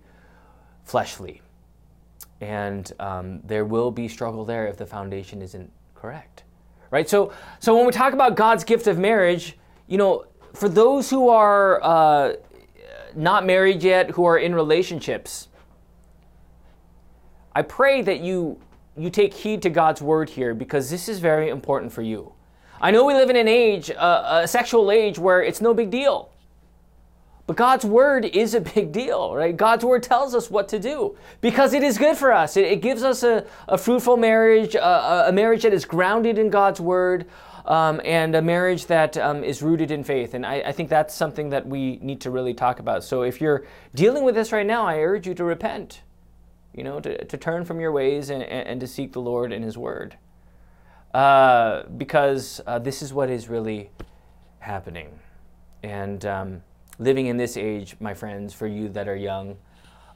fleshly. 0.85 1.41
And 2.39 2.89
um, 3.01 3.41
there 3.43 3.65
will 3.65 3.91
be 3.91 4.07
struggle 4.07 4.45
there 4.45 4.67
if 4.67 4.77
the 4.77 4.85
foundation 4.85 5.41
isn't 5.41 5.69
correct. 5.93 6.45
Right? 6.89 7.09
So, 7.09 7.33
so 7.59 7.75
when 7.75 7.85
we 7.85 7.91
talk 7.91 8.13
about 8.13 8.37
God's 8.37 8.63
gift 8.63 8.87
of 8.87 8.97
marriage, 8.97 9.57
you 9.87 9.97
know, 9.97 10.27
for 10.53 10.69
those 10.69 11.09
who 11.09 11.27
are 11.27 11.83
uh, 11.83 12.35
not 13.13 13.45
married 13.45 13.83
yet, 13.83 14.11
who 14.11 14.23
are 14.23 14.37
in 14.37 14.55
relationships, 14.55 15.49
I 17.53 17.61
pray 17.61 18.01
that 18.03 18.21
you 18.21 18.61
you 18.95 19.09
take 19.09 19.33
heed 19.33 19.61
to 19.63 19.69
God's 19.69 20.01
word 20.01 20.29
here 20.29 20.53
because 20.53 20.89
this 20.89 21.09
is 21.09 21.19
very 21.19 21.49
important 21.49 21.91
for 21.91 22.03
you. 22.03 22.31
I 22.79 22.91
know 22.91 23.05
we 23.05 23.13
live 23.13 23.29
in 23.29 23.35
an 23.35 23.47
age, 23.47 23.89
uh, 23.89 24.41
a 24.43 24.47
sexual 24.47 24.91
age, 24.91 25.17
where 25.17 25.41
it's 25.41 25.61
no 25.61 25.73
big 25.73 25.89
deal. 25.89 26.29
But 27.47 27.55
God's 27.55 27.85
word 27.85 28.25
is 28.25 28.53
a 28.53 28.61
big 28.75 28.91
deal, 28.91 29.33
right? 29.33 29.55
God's 29.55 29.83
word 29.83 30.03
tells 30.03 30.35
us 30.35 30.51
what 30.51 30.67
to 30.69 30.79
do 30.79 31.17
because 31.41 31.73
it 31.73 31.81
is 31.81 31.97
good 31.97 32.17
for 32.17 32.31
us. 32.31 32.57
It, 32.57 32.65
it 32.65 32.81
gives 32.81 33.03
us 33.03 33.23
a, 33.23 33.45
a 33.67 33.77
fruitful 33.77 34.17
marriage, 34.17 34.75
a, 34.75 35.29
a, 35.29 35.31
marriage 35.31 35.63
that 35.63 35.73
is 35.73 35.85
grounded 35.85 36.37
in 36.37 36.49
God's 36.49 36.81
word, 36.81 37.25
um, 37.65 37.99
and 38.05 38.35
a 38.35 38.41
marriage 38.41 38.85
that 38.87 39.17
um, 39.17 39.43
is 39.43 39.61
rooted 39.61 39.91
in 39.91 40.03
faith. 40.03 40.33
And 40.33 40.45
I, 40.45 40.55
I, 40.55 40.71
think 40.71 40.89
that's 40.89 41.13
something 41.13 41.49
that 41.49 41.65
we 41.67 41.97
need 41.97 42.21
to 42.21 42.31
really 42.31 42.53
talk 42.53 42.79
about. 42.79 43.03
So 43.03 43.23
if 43.23 43.41
you're 43.41 43.65
dealing 43.93 44.23
with 44.23 44.35
this 44.35 44.51
right 44.53 44.65
now, 44.65 44.85
I 44.85 44.99
urge 44.99 45.27
you 45.27 45.33
to 45.33 45.43
repent, 45.43 46.01
you 46.73 46.83
know, 46.83 47.01
to, 47.01 47.25
to 47.25 47.37
turn 47.37 47.65
from 47.65 47.81
your 47.81 47.91
ways 47.91 48.29
and, 48.29 48.41
and 48.43 48.79
to 48.79 48.87
seek 48.87 49.11
the 49.11 49.19
Lord 49.19 49.51
and 49.51 49.65
His 49.65 49.77
word. 49.77 50.17
Uh, 51.13 51.83
because 51.97 52.61
uh, 52.67 52.79
this 52.79 53.01
is 53.01 53.13
what 53.13 53.29
is 53.29 53.49
really 53.49 53.89
happening. 54.59 55.19
And. 55.83 56.25
Um, 56.25 56.61
living 56.99 57.27
in 57.27 57.37
this 57.37 57.57
age, 57.57 57.95
my 57.99 58.13
friends, 58.13 58.53
for 58.53 58.67
you 58.67 58.89
that 58.89 59.07
are 59.07 59.15
young, 59.15 59.57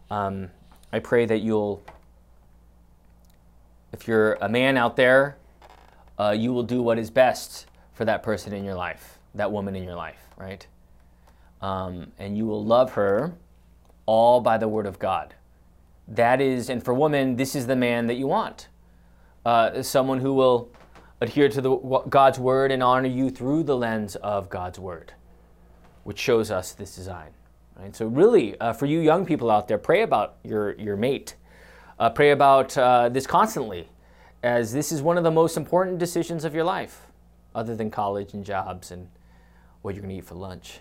um, 0.09 0.49
I 0.91 0.99
pray 0.99 1.25
that 1.25 1.39
you'll, 1.39 1.83
if 3.93 4.07
you're 4.07 4.33
a 4.41 4.49
man 4.49 4.77
out 4.77 4.95
there, 4.95 5.37
uh, 6.19 6.31
you 6.31 6.53
will 6.53 6.63
do 6.63 6.81
what 6.81 6.97
is 6.97 7.09
best 7.09 7.67
for 7.93 8.05
that 8.05 8.23
person 8.23 8.53
in 8.53 8.63
your 8.63 8.75
life, 8.75 9.19
that 9.35 9.51
woman 9.51 9.75
in 9.75 9.83
your 9.83 9.95
life, 9.95 10.19
right? 10.37 10.65
Um, 11.61 12.11
and 12.17 12.37
you 12.37 12.45
will 12.45 12.63
love 12.63 12.93
her 12.93 13.33
all 14.05 14.41
by 14.41 14.57
the 14.57 14.67
word 14.67 14.85
of 14.85 14.99
God. 14.99 15.35
That 16.07 16.41
is, 16.41 16.69
and 16.69 16.83
for 16.83 16.93
women, 16.93 17.35
this 17.35 17.55
is 17.55 17.67
the 17.67 17.75
man 17.75 18.07
that 18.07 18.15
you 18.15 18.27
want. 18.27 18.67
Uh, 19.45 19.81
someone 19.81 20.19
who 20.19 20.33
will 20.33 20.69
adhere 21.21 21.47
to 21.49 21.61
the, 21.61 21.77
God's 22.09 22.39
word 22.39 22.71
and 22.71 22.83
honor 22.83 23.07
you 23.07 23.29
through 23.29 23.63
the 23.63 23.77
lens 23.77 24.15
of 24.17 24.49
God's 24.49 24.79
word 24.79 25.13
which 26.03 26.19
shows 26.19 26.51
us 26.51 26.73
this 26.73 26.95
design. 26.95 27.31
Right? 27.75 27.95
So 27.95 28.07
really, 28.07 28.59
uh, 28.59 28.73
for 28.73 28.85
you 28.85 28.99
young 28.99 29.25
people 29.25 29.49
out 29.49 29.67
there, 29.67 29.77
pray 29.77 30.01
about 30.01 30.35
your, 30.43 30.73
your 30.75 30.97
mate. 30.97 31.35
Uh, 31.99 32.09
pray 32.09 32.31
about 32.31 32.75
uh, 32.77 33.09
this 33.09 33.27
constantly, 33.27 33.87
as 34.43 34.73
this 34.73 34.91
is 34.91 35.01
one 35.01 35.17
of 35.17 35.23
the 35.23 35.31
most 35.31 35.57
important 35.57 35.99
decisions 35.99 36.43
of 36.43 36.55
your 36.55 36.63
life, 36.63 37.07
other 37.53 37.75
than 37.75 37.91
college 37.91 38.33
and 38.33 38.43
jobs 38.43 38.91
and 38.91 39.07
what 39.81 39.93
you're 39.93 40.01
going 40.01 40.13
to 40.13 40.17
eat 40.17 40.25
for 40.25 40.35
lunch. 40.35 40.79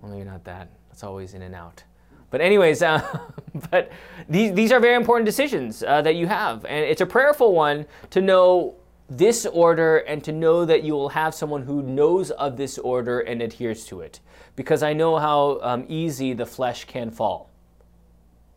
Well, 0.00 0.12
maybe 0.12 0.24
not 0.24 0.44
that. 0.44 0.70
That's 0.88 1.04
always 1.04 1.34
in 1.34 1.42
and 1.42 1.54
out. 1.54 1.84
But 2.30 2.40
anyways, 2.40 2.82
uh, 2.82 3.02
but 3.70 3.92
these, 4.28 4.54
these 4.54 4.72
are 4.72 4.80
very 4.80 4.96
important 4.96 5.26
decisions 5.26 5.82
uh, 5.82 6.02
that 6.02 6.14
you 6.14 6.26
have. 6.26 6.64
And 6.64 6.84
it's 6.84 7.00
a 7.00 7.06
prayerful 7.06 7.52
one 7.52 7.86
to 8.10 8.20
know 8.20 8.76
this 9.08 9.44
order 9.46 9.98
and 9.98 10.24
to 10.24 10.32
know 10.32 10.64
that 10.64 10.82
you 10.82 10.94
will 10.94 11.10
have 11.10 11.34
someone 11.34 11.62
who 11.62 11.82
knows 11.82 12.30
of 12.30 12.56
this 12.56 12.78
order 12.78 13.20
and 13.20 13.42
adheres 13.42 13.84
to 13.86 14.00
it. 14.00 14.20
Because 14.56 14.82
I 14.82 14.92
know 14.92 15.18
how 15.18 15.60
um, 15.62 15.84
easy 15.88 16.32
the 16.32 16.46
flesh 16.46 16.84
can 16.84 17.10
fall 17.10 17.50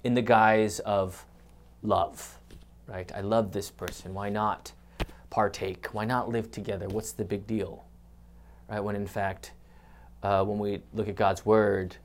in 0.03 0.13
the 0.13 0.21
guise 0.21 0.79
of 0.79 1.25
love, 1.81 2.37
right? 2.87 3.11
I 3.13 3.21
love 3.21 3.51
this 3.51 3.69
person. 3.69 4.13
Why 4.13 4.29
not 4.29 4.71
partake? 5.29 5.87
Why 5.93 6.05
not 6.05 6.29
live 6.29 6.51
together? 6.51 6.87
What's 6.87 7.11
the 7.11 7.25
big 7.25 7.45
deal? 7.45 7.85
Right? 8.69 8.79
When 8.79 8.95
in 8.95 9.07
fact, 9.07 9.51
uh, 10.23 10.43
when 10.43 10.59
we 10.59 10.81
look 10.93 11.07
at 11.07 11.15
God's 11.15 11.45
word, 11.45 11.97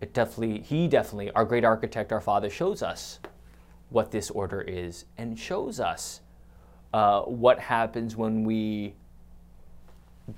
it 0.00 0.12
definitely, 0.12 0.60
He 0.60 0.88
definitely, 0.88 1.30
our 1.30 1.44
great 1.44 1.64
architect, 1.64 2.12
our 2.12 2.20
Father, 2.20 2.50
shows 2.50 2.82
us 2.82 3.20
what 3.88 4.10
this 4.10 4.30
order 4.30 4.60
is 4.60 5.04
and 5.16 5.38
shows 5.38 5.78
us 5.78 6.21
uh, 6.92 7.22
what 7.22 7.58
happens 7.58 8.16
when 8.16 8.44
we 8.44 8.94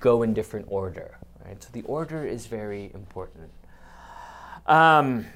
go 0.01 0.23
in 0.23 0.35
different 0.35 0.67
order. 0.69 1.19
Right? 1.45 1.63
So 1.63 1.69
the 1.73 1.83
order 1.83 2.27
is 2.27 2.47
very 2.47 2.91
important. 2.95 3.51
Um, 4.67 5.27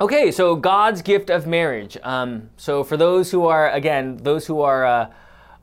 okay, 0.00 0.30
so 0.30 0.54
God's 0.54 1.02
gift 1.02 1.30
of 1.30 1.46
marriage. 1.46 1.96
Um, 2.02 2.50
so 2.56 2.84
for 2.84 2.96
those 2.96 3.30
who 3.30 3.46
are, 3.46 3.70
again, 3.70 4.18
those 4.18 4.46
who 4.46 4.60
are 4.60 4.84
uh, 4.84 5.10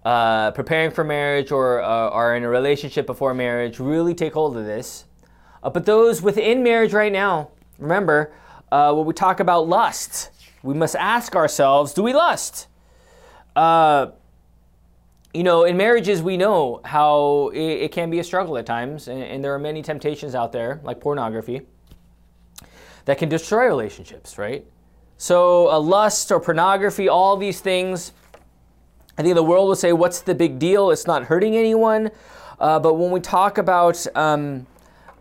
uh, 0.03 0.51
preparing 0.51 0.91
for 0.91 1.03
marriage 1.03 1.51
or 1.51 1.81
uh, 1.81 1.85
are 1.87 2.35
in 2.35 2.43
a 2.43 2.49
relationship 2.49 3.05
before 3.05 3.33
marriage, 3.33 3.79
really 3.79 4.15
take 4.15 4.33
hold 4.33 4.57
of 4.57 4.65
this. 4.65 5.05
Uh, 5.61 5.69
but 5.69 5.85
those 5.85 6.21
within 6.21 6.63
marriage 6.63 6.93
right 6.93 7.11
now, 7.11 7.49
remember, 7.77 8.33
uh, 8.71 8.91
when 8.93 9.05
we 9.05 9.13
talk 9.13 9.39
about 9.39 9.67
lust, 9.67 10.31
we 10.63 10.73
must 10.73 10.95
ask 10.95 11.35
ourselves, 11.35 11.93
do 11.93 12.01
we 12.01 12.13
lust? 12.13 12.67
Uh, 13.55 14.07
you 15.33 15.43
know, 15.43 15.63
in 15.63 15.77
marriages, 15.77 16.21
we 16.21 16.37
know 16.37 16.79
how 16.85 17.49
it, 17.53 17.59
it 17.59 17.91
can 17.91 18.09
be 18.09 18.19
a 18.19 18.23
struggle 18.23 18.57
at 18.57 18.65
times, 18.65 19.07
and, 19.07 19.21
and, 19.23 19.43
there 19.43 19.53
are 19.53 19.59
many 19.59 19.81
temptations 19.81 20.35
out 20.35 20.51
there, 20.51 20.79
like 20.83 20.99
pornography, 20.99 21.61
that 23.05 23.17
can 23.17 23.29
destroy 23.29 23.65
relationships, 23.65 24.37
right? 24.37 24.65
So, 25.17 25.75
a 25.75 25.79
lust 25.79 26.31
or 26.31 26.39
pornography, 26.39 27.09
all 27.09 27.35
these 27.35 27.61
things, 27.61 28.13
I 29.17 29.23
think 29.23 29.35
the 29.35 29.43
world 29.43 29.67
will 29.67 29.75
say, 29.75 29.91
What's 29.93 30.21
the 30.21 30.35
big 30.35 30.59
deal? 30.59 30.91
It's 30.91 31.07
not 31.07 31.23
hurting 31.23 31.55
anyone. 31.55 32.11
Uh, 32.59 32.79
but 32.79 32.95
when 32.95 33.11
we 33.11 33.19
talk 33.19 33.57
about 33.57 34.05
um, 34.15 34.67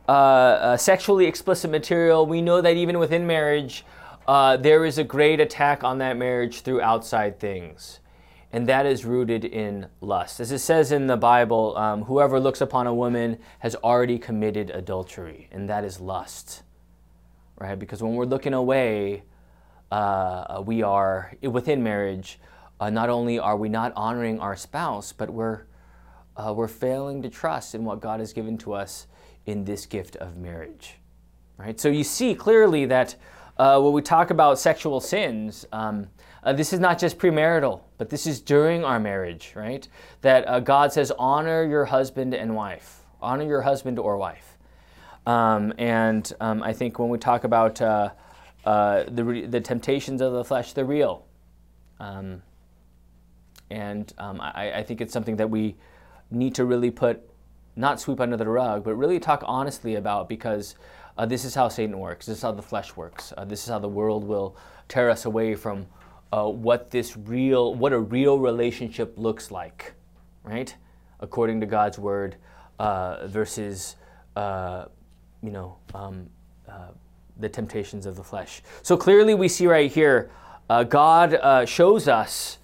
uh, 0.08 0.12
uh, 0.12 0.76
sexually 0.76 1.26
explicit 1.26 1.70
material, 1.70 2.26
we 2.26 2.42
know 2.42 2.60
that 2.60 2.76
even 2.76 2.98
within 2.98 3.26
marriage, 3.26 3.84
uh, 4.28 4.56
there 4.56 4.84
is 4.84 4.98
a 4.98 5.04
great 5.04 5.40
attack 5.40 5.82
on 5.82 5.98
that 5.98 6.16
marriage 6.16 6.60
through 6.60 6.80
outside 6.80 7.40
things 7.40 8.00
and 8.52 8.68
that 8.68 8.84
is 8.84 9.04
rooted 9.04 9.44
in 9.46 9.86
lust. 10.00 10.38
As 10.38 10.52
it 10.52 10.58
says 10.58 10.92
in 10.92 11.06
the 11.06 11.16
Bible, 11.16 11.74
um, 11.76 12.02
whoever 12.02 12.38
looks 12.38 12.60
upon 12.60 12.86
a 12.86 12.94
woman 12.94 13.38
has 13.60 13.74
already 13.76 14.18
committed 14.18 14.70
adultery, 14.70 15.48
and 15.50 15.68
that 15.70 15.84
is 15.84 16.00
lust, 16.00 16.62
right? 17.58 17.78
Because 17.78 18.02
when 18.02 18.14
we're 18.14 18.26
looking 18.26 18.52
away, 18.52 19.22
uh, 19.90 20.62
we 20.64 20.82
are 20.82 21.34
within 21.42 21.82
marriage. 21.82 22.38
Uh, 22.78 22.90
not 22.90 23.08
only 23.08 23.38
are 23.38 23.56
we 23.56 23.70
not 23.70 23.92
honoring 23.96 24.38
our 24.38 24.56
spouse, 24.56 25.12
but 25.12 25.30
we're 25.30 25.62
uh, 26.34 26.52
we're 26.52 26.68
failing 26.68 27.20
to 27.20 27.28
trust 27.28 27.74
in 27.74 27.84
what 27.84 28.00
God 28.00 28.18
has 28.20 28.32
given 28.32 28.56
to 28.58 28.72
us 28.72 29.06
in 29.44 29.64
this 29.64 29.84
gift 29.84 30.16
of 30.16 30.36
marriage, 30.38 30.94
right? 31.58 31.78
So 31.78 31.88
you 31.88 32.04
see 32.04 32.34
clearly 32.34 32.86
that 32.86 33.16
uh, 33.58 33.78
when 33.80 33.92
we 33.92 34.00
talk 34.00 34.30
about 34.30 34.58
sexual 34.58 35.00
sins. 35.00 35.66
Um, 35.72 36.08
uh, 36.42 36.52
this 36.52 36.72
is 36.72 36.80
not 36.80 36.98
just 36.98 37.18
premarital, 37.18 37.80
but 37.98 38.10
this 38.10 38.26
is 38.26 38.40
during 38.40 38.84
our 38.84 38.98
marriage, 38.98 39.52
right? 39.54 39.86
That 40.22 40.48
uh, 40.48 40.60
God 40.60 40.92
says, 40.92 41.12
honor 41.18 41.64
your 41.64 41.84
husband 41.84 42.34
and 42.34 42.56
wife, 42.56 43.00
honor 43.20 43.44
your 43.44 43.62
husband 43.62 43.98
or 43.98 44.16
wife. 44.16 44.58
Um, 45.24 45.72
and 45.78 46.32
um, 46.40 46.62
I 46.62 46.72
think 46.72 46.98
when 46.98 47.08
we 47.08 47.18
talk 47.18 47.44
about 47.44 47.80
uh, 47.80 48.10
uh 48.64 49.04
the, 49.08 49.24
re- 49.24 49.46
the 49.46 49.60
temptations 49.60 50.20
of 50.20 50.32
the 50.32 50.44
flesh, 50.44 50.72
they're 50.72 50.84
real. 50.84 51.26
Um, 52.00 52.42
and 53.70 54.12
um, 54.18 54.40
I, 54.40 54.72
I, 54.72 54.82
think 54.82 55.00
it's 55.00 55.12
something 55.12 55.36
that 55.36 55.48
we 55.48 55.76
need 56.30 56.54
to 56.56 56.64
really 56.64 56.90
put 56.90 57.22
not 57.76 58.00
sweep 58.00 58.20
under 58.20 58.36
the 58.36 58.48
rug, 58.48 58.84
but 58.84 58.94
really 58.96 59.18
talk 59.18 59.42
honestly 59.46 59.94
about 59.94 60.28
because 60.28 60.74
uh, 61.16 61.26
this 61.26 61.44
is 61.44 61.54
how 61.54 61.68
Satan 61.68 61.98
works. 61.98 62.26
This 62.26 62.38
is 62.38 62.42
how 62.42 62.52
the 62.52 62.62
flesh 62.62 62.96
works. 62.96 63.32
Uh, 63.36 63.44
this 63.44 63.62
is 63.62 63.68
how 63.68 63.78
the 63.78 63.88
world 63.88 64.24
will 64.24 64.56
tear 64.88 65.08
us 65.10 65.24
away 65.24 65.54
from 65.54 65.86
uh, 66.32 66.48
what 66.48 66.90
this 66.90 67.16
real, 67.16 67.74
what 67.74 67.92
a 67.92 67.98
real 67.98 68.38
relationship 68.38 69.14
looks 69.16 69.50
like, 69.50 69.92
right? 70.42 70.74
According 71.20 71.60
to 71.60 71.66
God's 71.66 71.98
word, 71.98 72.36
uh, 72.78 73.28
versus, 73.28 73.96
uh, 74.34 74.86
you 75.42 75.50
know, 75.50 75.76
um, 75.94 76.28
uh, 76.68 76.88
the 77.38 77.48
temptations 77.48 78.06
of 78.06 78.16
the 78.16 78.24
flesh. 78.24 78.62
So 78.82 78.96
clearly, 78.96 79.34
we 79.34 79.46
see 79.46 79.66
right 79.66 79.90
here, 79.90 80.30
God 80.88 81.68
shows 81.68 82.08
us. 82.08 82.58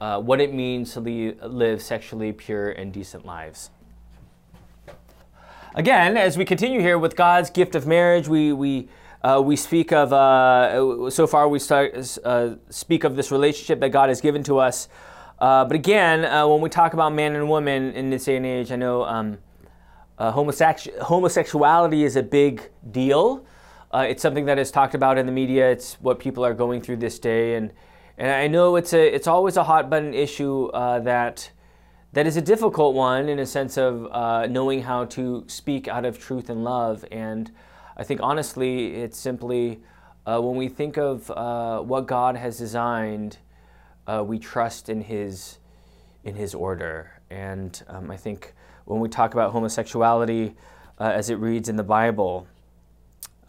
Uh, 0.00 0.20
what 0.20 0.40
it 0.40 0.54
means 0.54 0.94
to 0.94 1.00
live 1.42 1.82
sexually 1.82 2.32
pure 2.32 2.70
and 2.70 2.92
decent 2.92 3.26
lives. 3.26 3.70
Again, 5.74 6.16
as 6.16 6.38
we 6.38 6.44
continue 6.44 6.80
here 6.80 6.98
with 6.98 7.16
God's 7.16 7.50
gift 7.50 7.74
of 7.74 7.84
marriage, 7.84 8.28
we, 8.28 8.52
we 8.52 8.88
uh, 9.22 9.42
we 9.44 9.56
speak 9.56 9.92
of, 9.92 10.12
uh, 10.12 11.10
so 11.10 11.26
far 11.26 11.48
we 11.48 11.58
start, 11.58 12.18
uh, 12.24 12.54
speak 12.70 13.04
of 13.04 13.16
this 13.16 13.32
relationship 13.32 13.80
that 13.80 13.88
God 13.88 14.08
has 14.08 14.20
given 14.20 14.42
to 14.44 14.58
us. 14.58 14.88
Uh, 15.40 15.64
but 15.64 15.74
again, 15.74 16.24
uh, 16.24 16.46
when 16.46 16.60
we 16.60 16.68
talk 16.68 16.92
about 16.94 17.12
man 17.12 17.34
and 17.34 17.48
woman 17.48 17.92
in 17.92 18.10
this 18.10 18.24
day 18.24 18.36
and 18.36 18.46
age, 18.46 18.70
I 18.70 18.76
know 18.76 19.04
um, 19.04 19.38
uh, 20.18 20.32
homosexu- 20.32 20.96
homosexuality 21.00 22.04
is 22.04 22.16
a 22.16 22.22
big 22.22 22.70
deal. 22.90 23.44
it's 23.92 24.22
something 24.22 24.44
that 24.44 24.58
is 24.58 24.70
talked 24.70 24.94
about 24.94 25.18
in 25.18 25.26
the 25.26 25.32
media. 25.32 25.68
It's 25.68 25.94
what 25.94 26.20
people 26.20 26.44
are 26.44 26.54
going 26.54 26.80
through 26.80 26.98
this 26.98 27.18
day. 27.18 27.56
And, 27.56 27.72
and 28.18 28.30
I 28.30 28.46
know 28.46 28.76
it's, 28.76 28.92
a, 28.92 29.14
it's 29.14 29.26
always 29.26 29.56
a 29.56 29.64
hot 29.64 29.90
button 29.90 30.14
issue 30.14 30.70
that, 30.72 31.50
that 32.12 32.26
is 32.26 32.36
a 32.36 32.42
difficult 32.42 32.94
one 32.94 33.28
in 33.28 33.40
a 33.40 33.46
sense 33.46 33.76
of 33.76 34.48
knowing 34.48 34.82
how 34.82 35.06
to 35.06 35.44
speak 35.48 35.88
out 35.88 36.04
of 36.04 36.20
truth 36.20 36.50
and 36.50 36.62
love. 36.62 37.04
And 37.10 37.50
I 37.98 38.04
think 38.04 38.20
honestly, 38.22 38.94
it's 38.94 39.18
simply 39.18 39.80
uh, 40.24 40.40
when 40.40 40.56
we 40.56 40.68
think 40.68 40.96
of 40.96 41.28
uh, 41.32 41.80
what 41.80 42.06
God 42.06 42.36
has 42.36 42.56
designed, 42.56 43.38
uh, 44.06 44.22
we 44.24 44.38
trust 44.38 44.88
in 44.88 45.00
His 45.00 45.58
in 46.22 46.36
His 46.36 46.54
order. 46.54 47.20
And 47.28 47.82
um, 47.88 48.10
I 48.10 48.16
think 48.16 48.54
when 48.84 49.00
we 49.00 49.08
talk 49.08 49.34
about 49.34 49.50
homosexuality, 49.50 50.54
uh, 51.00 51.10
as 51.14 51.28
it 51.28 51.36
reads 51.36 51.68
in 51.68 51.76
the 51.76 51.82
Bible, 51.82 52.46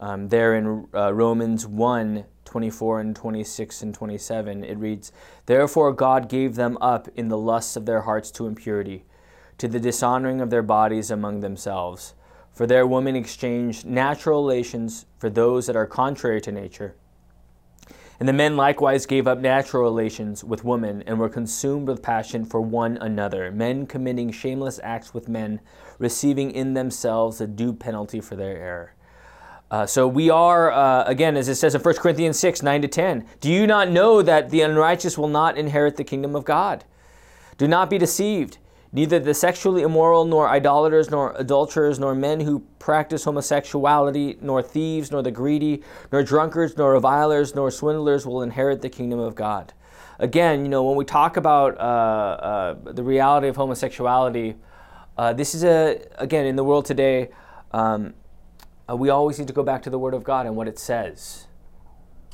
um, 0.00 0.28
there 0.28 0.56
in 0.56 0.88
uh, 0.94 1.12
Romans 1.14 1.66
1 1.66 2.24
24 2.44 3.00
and 3.00 3.14
26 3.14 3.82
and 3.82 3.94
27, 3.94 4.64
it 4.64 4.76
reads, 4.76 5.12
Therefore 5.46 5.92
God 5.92 6.28
gave 6.28 6.56
them 6.56 6.76
up 6.80 7.06
in 7.14 7.28
the 7.28 7.38
lusts 7.38 7.76
of 7.76 7.86
their 7.86 8.00
hearts 8.00 8.32
to 8.32 8.48
impurity, 8.48 9.04
to 9.58 9.68
the 9.68 9.78
dishonoring 9.78 10.40
of 10.40 10.50
their 10.50 10.62
bodies 10.62 11.12
among 11.12 11.40
themselves 11.40 12.14
for 12.52 12.66
their 12.66 12.86
women 12.86 13.16
exchanged 13.16 13.86
natural 13.86 14.42
relations 14.42 15.06
for 15.18 15.30
those 15.30 15.66
that 15.66 15.76
are 15.76 15.86
contrary 15.86 16.40
to 16.40 16.52
nature. 16.52 16.94
And 18.20 18.28
the 18.28 18.34
men 18.34 18.54
likewise 18.54 19.06
gave 19.06 19.26
up 19.26 19.38
natural 19.38 19.82
relations 19.82 20.44
with 20.44 20.62
women 20.62 21.02
and 21.06 21.18
were 21.18 21.30
consumed 21.30 21.88
with 21.88 22.02
passion 22.02 22.44
for 22.44 22.60
one 22.60 22.98
another, 22.98 23.50
men 23.50 23.86
committing 23.86 24.30
shameless 24.30 24.78
acts 24.82 25.14
with 25.14 25.26
men, 25.26 25.60
receiving 25.98 26.50
in 26.50 26.74
themselves 26.74 27.40
a 27.40 27.46
due 27.46 27.72
penalty 27.72 28.20
for 28.20 28.36
their 28.36 28.58
error. 28.58 28.94
Uh, 29.70 29.86
so 29.86 30.06
we 30.06 30.28
are, 30.28 30.70
uh, 30.70 31.04
again, 31.04 31.36
as 31.36 31.48
it 31.48 31.54
says 31.54 31.74
in 31.74 31.80
1 31.80 31.94
Corinthians 31.94 32.38
6 32.38 32.62
9 32.62 32.82
to 32.82 32.88
10, 32.88 33.26
do 33.40 33.50
you 33.50 33.66
not 33.66 33.88
know 33.88 34.20
that 34.20 34.50
the 34.50 34.60
unrighteous 34.60 35.16
will 35.16 35.28
not 35.28 35.56
inherit 35.56 35.96
the 35.96 36.04
kingdom 36.04 36.36
of 36.36 36.44
God? 36.44 36.84
Do 37.56 37.66
not 37.68 37.88
be 37.88 37.96
deceived. 37.96 38.58
Neither 38.92 39.20
the 39.20 39.34
sexually 39.34 39.82
immoral, 39.82 40.24
nor 40.24 40.48
idolaters, 40.48 41.10
nor 41.10 41.32
adulterers, 41.36 42.00
nor 42.00 42.14
men 42.14 42.40
who 42.40 42.60
practice 42.80 43.24
homosexuality, 43.24 44.36
nor 44.40 44.62
thieves, 44.62 45.12
nor 45.12 45.22
the 45.22 45.30
greedy, 45.30 45.82
nor 46.10 46.24
drunkards, 46.24 46.76
nor 46.76 46.92
revilers, 46.92 47.54
nor 47.54 47.70
swindlers 47.70 48.26
will 48.26 48.42
inherit 48.42 48.82
the 48.82 48.88
kingdom 48.88 49.20
of 49.20 49.36
God. 49.36 49.72
Again, 50.18 50.64
you 50.64 50.68
know, 50.68 50.82
when 50.82 50.96
we 50.96 51.04
talk 51.04 51.36
about 51.36 51.78
uh, 51.78 51.80
uh, 51.80 52.92
the 52.92 53.04
reality 53.04 53.46
of 53.46 53.56
homosexuality, 53.56 54.56
uh, 55.16 55.32
this 55.32 55.54
is 55.54 55.62
a, 55.62 56.04
again, 56.18 56.46
in 56.46 56.56
the 56.56 56.64
world 56.64 56.84
today, 56.84 57.30
um, 57.70 58.14
uh, 58.90 58.96
we 58.96 59.08
always 59.08 59.38
need 59.38 59.46
to 59.46 59.54
go 59.54 59.62
back 59.62 59.82
to 59.82 59.90
the 59.90 59.98
Word 59.98 60.14
of 60.14 60.24
God 60.24 60.46
and 60.46 60.56
what 60.56 60.66
it 60.66 60.78
says. 60.78 61.46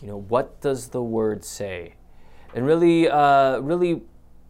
You 0.01 0.09
know, 0.09 0.21
what 0.21 0.61
does 0.63 0.89
the 0.89 1.03
Word 1.03 1.45
say? 1.45 1.95
And 2.55 2.65
really, 2.65 3.09
uh, 3.09 3.59
really 3.59 4.03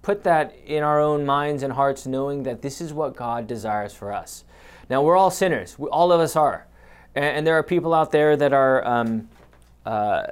put 0.06 0.22
that 0.22 0.54
in 0.64 0.84
our 0.84 1.00
own 1.00 1.26
minds 1.26 1.64
and 1.64 1.72
hearts, 1.72 2.06
knowing 2.06 2.44
that 2.44 2.62
this 2.62 2.80
is 2.80 2.92
what 2.92 3.16
God 3.16 3.48
desires 3.48 3.92
for 3.92 4.12
us. 4.12 4.44
Now, 4.88 5.02
we're 5.02 5.16
all 5.16 5.32
sinners, 5.32 5.76
we, 5.80 5.88
all 5.88 6.12
of 6.12 6.20
us 6.20 6.36
are. 6.36 6.68
And, 7.16 7.24
and, 7.24 7.44
there 7.44 7.58
are 7.58 7.64
people 7.64 7.92
out 7.92 8.12
there 8.12 8.36
that 8.36 8.52
are, 8.52 8.86
um, 8.86 9.28
uh, 9.84 10.22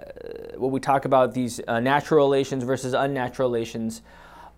what 0.54 0.70
we 0.70 0.78
talk 0.78 1.06
about, 1.06 1.34
these 1.34 1.60
uh, 1.66 1.80
natural 1.80 2.24
relations 2.24 2.62
versus 2.62 2.94
unnatural 2.94 3.48
relations. 3.48 4.02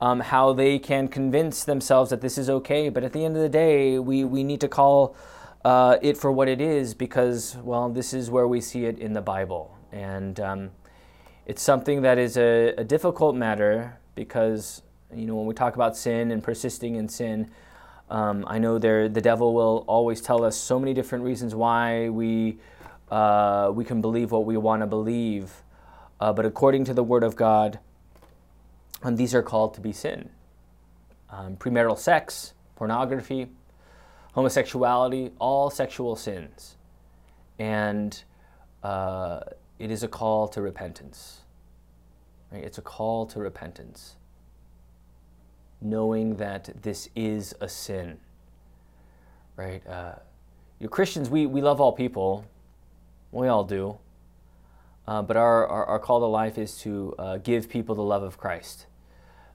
Um, 0.03 0.21
how 0.21 0.53
they 0.53 0.79
can 0.79 1.09
convince 1.09 1.65
themselves 1.65 2.11
that 2.11 2.21
this 2.21 2.37
is 2.37 2.51
okay, 2.51 2.91
but 2.91 3.03
at 3.03 3.15
the 3.15 3.25
end 3.25 3.35
of 3.35 3.41
the 3.41 3.49
day, 3.49 3.99
we, 3.99 4.25
we 4.25 4.45
need 4.45 4.61
to 4.61 4.69
call 4.69 5.17
uh, 5.65 5.97
it 6.03 6.19
for 6.19 6.31
what 6.31 6.47
it 6.47 6.61
is 6.61 6.93
because, 6.93 7.57
well, 7.63 7.89
this 7.89 8.13
is 8.13 8.31
where 8.31 8.47
we 8.47 8.61
see 8.61 8.85
it 8.85 8.99
in 8.99 9.15
the 9.15 9.23
Bible. 9.23 9.75
And 9.93 10.39
um, 10.39 10.71
it's 11.47 11.63
something 11.63 12.03
that 12.03 12.19
is 12.19 12.37
a, 12.37 12.75
a 12.77 12.85
difficult 12.85 13.35
matter 13.35 13.99
because 14.15 14.83
you 15.15 15.27
know, 15.27 15.35
when 15.37 15.47
we 15.47 15.55
talk 15.55 15.75
about 15.75 15.97
sin 15.97 16.31
and 16.31 16.43
persisting 16.43 16.97
in 16.97 17.09
sin, 17.09 17.51
um, 18.11 18.45
I 18.47 18.59
know 18.59 18.79
there 18.79 19.09
the 19.09 19.21
devil 19.21 19.55
will 19.55 19.85
always 19.87 20.21
tell 20.21 20.45
us 20.45 20.57
so 20.57 20.79
many 20.79 20.95
different 20.95 21.25
reasons 21.25 21.55
why 21.55 22.09
we 22.09 22.59
uh, 23.11 23.71
we 23.73 23.85
can 23.85 24.01
believe 24.01 24.33
what 24.33 24.45
we 24.45 24.57
want 24.57 24.83
to 24.83 24.87
believe, 24.87 25.63
uh, 26.21 26.33
but 26.33 26.45
according 26.45 26.85
to 26.85 26.95
the 26.95 27.05
Word 27.05 27.23
of 27.23 27.37
God, 27.37 27.79
um, 29.03 29.17
these 29.17 29.35
are 29.35 29.43
called 29.43 29.75
to 29.75 29.81
be 29.81 29.93
sin. 29.93 30.31
Um, 31.31 31.57
premarital 31.57 31.99
sex, 31.99 32.55
pornography, 32.75 33.49
homosexuality, 34.33 35.31
all 35.39 35.71
sexual 35.71 36.17
sins, 36.17 36.77
and 37.59 38.23
uh, 38.83 39.41
it 39.79 39.91
is 39.91 40.03
a 40.03 40.09
call 40.09 40.49
to 40.49 40.61
repentance. 40.61 41.43
Right? 42.51 42.65
It's 42.65 42.79
a 42.79 42.83
call 42.83 43.27
to 43.27 43.41
repentance 43.41 44.16
knowing 45.89 46.37
that 46.37 46.83
this 46.83 47.09
is 47.15 47.55
a 47.61 47.69
sin. 47.69 48.19
Right? 49.57 49.87
Uh, 49.87 50.17
you 50.79 50.89
Christians, 50.89 51.31
we, 51.31 51.47
we 51.47 51.63
love 51.63 51.81
all 51.81 51.93
people. 51.93 52.45
We 53.33 53.49
all 53.49 53.65
do. 53.65 53.99
Uh, 55.07 55.23
but 55.23 55.37
our, 55.37 55.67
our, 55.67 55.85
our, 55.87 55.99
call 55.99 56.21
to 56.21 56.27
life 56.27 56.59
is 56.59 56.79
to 56.79 57.15
uh, 57.19 57.37
give 57.39 57.69
people 57.69 57.95
the 57.95 58.03
love 58.03 58.25
of 58.25 58.39
Christ 58.39 58.87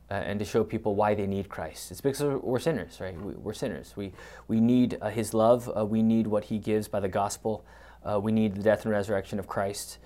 uh, 0.10 0.14
and 0.14 0.40
to 0.40 0.46
show 0.46 0.64
people 0.64 0.96
why 0.96 1.14
they 1.14 1.28
need 1.28 1.50
Christ. 1.50 1.92
It's 1.92 2.00
because 2.00 2.42
we're 2.42 2.60
sinners, 2.60 3.00
right? 3.02 3.20
We, 3.20 3.52
are 3.52 3.54
sinners. 3.54 3.94
We, 3.98 4.14
we 4.48 4.62
need 4.62 4.98
uh, 5.02 5.10
His 5.10 5.34
love. 5.34 5.70
Uh, 5.76 5.86
we 5.86 6.02
need 6.02 6.26
what 6.28 6.46
He 6.46 6.58
gives 6.58 6.88
by 6.88 7.02
the 7.02 7.10
gospel. 7.10 7.66
we 8.22 8.32
need 8.32 8.56
the 8.56 8.64
death 8.64 8.86
and 8.86 8.92
resurrection 8.92 9.40
of 9.40 9.48
Christ. 9.48 9.98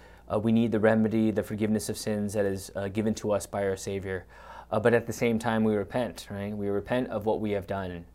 we 0.41 0.51
need 0.51 0.71
the 0.71 0.79
remedy, 0.79 1.29
the 1.29 1.43
forgiveness 1.43 1.89
of 1.89 1.97
sins 1.97 2.33
that 2.33 2.45
is 2.45 2.71
given 2.91 3.13
to 3.15 3.31
us 3.31 3.45
by 3.45 3.63
our 3.63 3.77
Savior 3.77 4.25
uh, 4.71 4.79
but 4.79 4.93
at 4.93 5.07
the 5.07 5.13
same 5.13 5.39
time 5.39 5.63
we 5.63 5.75
repent, 5.75 6.27
right? 6.29 6.55
We 6.55 6.67
repent 6.67 7.09
of 7.09 7.25
what 7.25 7.39
we 7.39 7.51
have 7.51 7.67
done. 7.67 8.05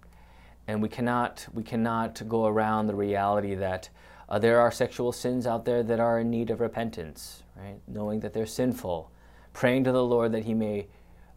And 0.67 0.83
we 0.83 0.89
cannot, 0.89 1.47
we 1.53 1.63
cannot 1.63 2.23
go 2.29 2.47
around 2.47 2.87
the 2.87 2.95
reality 2.95 3.55
that 3.57 3.89
uh, 4.29 4.39
there 4.39 4.61
are 4.61 4.71
sexual 4.71 5.11
sins 5.11 5.47
out 5.47 5.65
there 5.65 5.83
that 5.83 5.99
are 5.99 6.21
in 6.21 6.31
need 6.31 6.51
of 6.51 6.61
repentance, 6.61 7.43
right? 7.57 7.81
Knowing 7.89 8.21
that 8.21 8.33
they're 8.33 8.47
sinful, 8.47 9.11
praying 9.53 9.85
to 9.85 9.93
the 9.93 10.05
Lord 10.05 10.33
that 10.33 10.45
He 10.45 10.55
may 10.55 10.87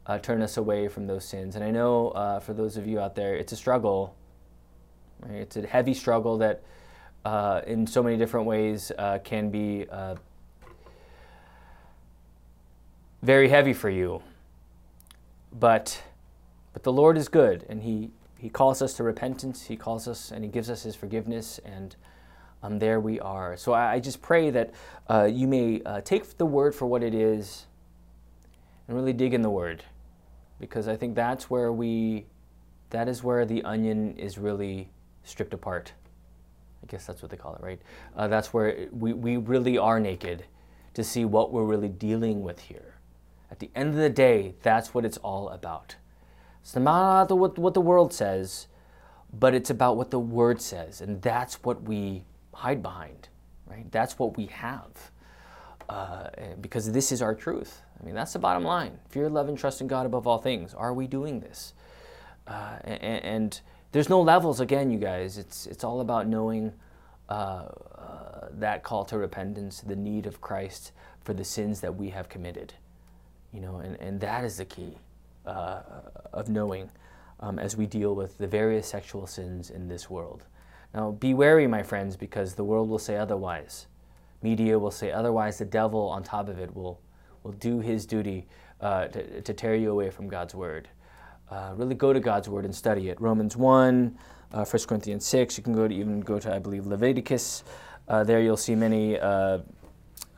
uh, 0.06 0.20
turn 0.20 0.42
us 0.42 0.58
away 0.58 0.88
from 0.88 1.08
those 1.08 1.26
sins. 1.26 1.56
And 1.56 1.64
I 1.64 1.72
know 1.72 2.10
uh, 2.10 2.40
for 2.40 2.54
those 2.54 2.78
of 2.78 2.86
you 2.86 3.00
out 3.00 3.16
there, 3.16 3.36
it's 3.36 3.52
a 3.54 3.56
struggle. 3.56 4.16
Right? 5.22 5.38
It's 5.38 5.56
a 5.56 5.66
heavy 5.66 5.94
struggle 5.94 6.38
that, 6.40 6.62
uh, 7.26 7.62
in 7.66 7.88
so 7.88 8.04
many 8.04 8.18
different 8.18 8.46
ways, 8.46 8.92
uh, 8.98 9.20
can 9.24 9.50
be 9.50 9.88
uh, 9.90 10.16
very 13.22 13.48
heavy 13.48 13.74
for 13.74 13.90
you. 13.90 14.22
But, 15.54 16.02
but 16.74 16.84
the 16.84 16.92
Lord 16.92 17.18
is 17.18 17.28
good, 17.28 17.66
and 17.70 17.84
He, 17.84 18.10
he 18.38 18.50
calls 18.50 18.82
us 18.82 18.94
to 18.96 19.04
repentance. 19.04 19.66
He 19.66 19.76
calls 19.76 20.08
us 20.08 20.32
and 20.32 20.44
He 20.44 20.50
gives 20.50 20.70
us 20.70 20.84
His 20.84 20.96
forgiveness, 20.96 21.60
and 21.64 21.96
um, 22.64 22.80
there 22.80 23.00
we 23.00 23.20
are. 23.20 23.56
So 23.56 23.74
I, 23.74 23.94
I 23.94 24.00
just 24.00 24.22
pray 24.22 24.50
that 24.50 24.74
uh, 25.10 25.30
you 25.32 25.48
may 25.48 25.82
uh, 25.86 26.02
take 26.02 26.38
the 26.38 26.46
Word 26.46 26.74
for 26.74 26.88
what 26.88 27.04
it 27.04 27.14
is 27.14 27.68
and 28.88 28.98
really 28.98 29.14
dig 29.14 29.34
in 29.34 29.44
the 29.44 29.50
Word, 29.50 29.84
because 30.60 30.88
I 30.88 30.96
think 30.96 31.14
that's 31.16 31.50
where 31.50 31.72
we, 31.72 32.26
that 32.90 33.08
is 33.08 33.24
where 33.24 33.46
the 33.46 33.64
onion 33.64 34.18
is 34.18 34.38
really 34.38 34.90
stripped 35.24 35.54
apart. 35.54 35.94
I 36.82 36.88
guess 36.88 37.06
that's 37.06 37.22
what 37.22 37.32
they 37.32 37.38
call 37.38 37.56
it, 37.56 37.62
right? 37.62 37.82
Uh, 38.16 38.28
that's 38.28 38.54
where 38.54 38.88
we, 38.92 39.14
we 39.14 39.38
really 39.38 39.78
are 39.78 40.00
naked 40.00 40.46
to 40.96 41.04
see 41.04 41.26
what 41.26 41.54
we're 41.54 41.64
really 41.64 41.90
dealing 41.90 42.42
with 42.42 42.60
here. 42.60 42.93
At 43.54 43.60
the 43.60 43.70
end 43.76 43.90
of 43.90 43.98
the 43.98 44.10
day, 44.10 44.56
that's 44.64 44.96
what 44.96 45.06
it's 45.06 45.18
all 45.18 45.50
about. 45.50 45.98
It's 46.64 46.76
not 46.76 47.26
about 47.26 47.38
what, 47.38 47.60
what 47.60 47.76
the 47.76 47.82
world 47.82 48.12
says, 48.12 48.66
but 49.32 49.54
it's 49.54 49.70
about 49.70 49.96
what 49.96 50.10
the 50.10 50.18
Word 50.18 50.60
says. 50.60 51.02
And 51.02 51.22
that's 51.22 51.62
what 51.62 51.84
we 51.84 52.24
hide 52.56 52.82
behind, 52.82 53.30
right? 53.68 53.86
That's 53.92 54.18
what 54.18 54.38
we 54.38 54.48
have. 54.48 55.12
Uh, 55.88 56.30
because 56.62 56.92
this 56.92 57.12
is 57.12 57.22
our 57.22 57.36
truth. 57.36 57.84
I 58.02 58.04
mean, 58.04 58.16
that's 58.16 58.34
the 58.34 58.40
bottom 58.40 58.64
line. 58.64 58.98
Fear, 59.10 59.30
love, 59.30 59.50
and 59.50 59.56
trust 59.56 59.82
in 59.82 59.88
God 59.88 60.08
above 60.08 60.26
all 60.26 60.40
things. 60.40 60.74
Are 60.74 60.92
we 60.92 61.06
doing 61.06 61.40
this? 61.40 61.76
Uh, 62.48 62.78
and, 62.84 63.24
and, 63.24 63.62
there's 63.92 64.10
no 64.10 64.20
levels, 64.20 64.60
again, 64.62 64.90
you 64.90 64.98
guys. 64.98 65.38
It's, 65.38 65.68
it's 65.68 65.84
all 65.84 66.02
about 66.02 66.26
knowing 66.26 66.74
uh, 67.30 67.68
uh, 67.96 68.48
that 68.54 68.82
call 68.82 69.06
to 69.06 69.20
repentance, 69.20 69.82
the 69.82 69.96
need 69.96 70.26
of 70.26 70.42
Christ 70.42 70.92
for 71.22 71.36
the 71.36 71.44
sins 71.44 71.82
that 71.82 71.96
we 71.96 72.10
have 72.10 72.28
committed. 72.30 72.74
You 73.54 73.62
know, 73.62 73.78
and, 73.78 73.96
and 74.02 74.20
that 74.22 74.44
is 74.44 74.58
the 74.58 74.66
key 74.66 74.98
uh, 75.46 75.82
of 76.34 76.50
knowing 76.50 76.90
um, 77.40 77.60
as 77.60 77.78
we 77.78 77.86
deal 77.86 78.16
with 78.16 78.38
the 78.38 78.48
various 78.48 78.88
sexual 78.88 79.28
sins 79.28 79.70
in 79.70 79.88
this 79.88 80.10
world. 80.10 80.44
Now, 80.94 81.12
be 81.12 81.34
wary, 81.34 81.68
my 81.68 81.84
friends, 81.84 82.16
because 82.16 82.56
the 82.56 82.64
world 82.64 82.90
will 82.90 83.00
say 83.00 83.18
otherwise. 83.18 83.88
Media 84.42 84.78
will 84.78 84.92
say 84.92 85.12
otherwise. 85.12 85.58
The 85.58 85.66
devil, 85.66 86.02
on 86.10 86.24
top 86.24 86.50
of 86.50 86.60
it, 86.60 86.76
will, 86.76 87.00
will 87.44 87.54
do 87.54 87.80
his 87.80 88.06
duty 88.06 88.48
uh, 88.82 89.08
to, 89.08 89.42
to 89.42 89.54
tear 89.54 89.76
you 89.76 89.92
away 89.92 90.10
from 90.10 90.28
God's 90.28 90.54
word. 90.54 90.90
Uh, 91.50 91.74
really 91.76 91.96
go 91.96 92.14
to 92.14 92.20
God's 92.20 92.50
word 92.50 92.66
and 92.66 92.74
study 92.74 93.10
it. 93.10 93.20
Romans 93.22 93.56
1, 93.56 94.18
uh, 94.54 94.66
1 94.66 94.84
Corinthians 94.88 95.26
6. 95.26 95.58
You 95.58 95.64
can 95.64 95.74
go 95.74 95.88
to 95.88 95.94
even 95.94 96.22
go 96.22 96.40
to, 96.40 96.54
I 96.54 96.60
believe, 96.60 96.86
Leviticus. 96.86 97.64
Uh, 98.08 98.24
there 98.24 98.42
you'll 98.42 98.58
see 98.58 98.76
many 98.76 99.20
uh, 99.20 99.60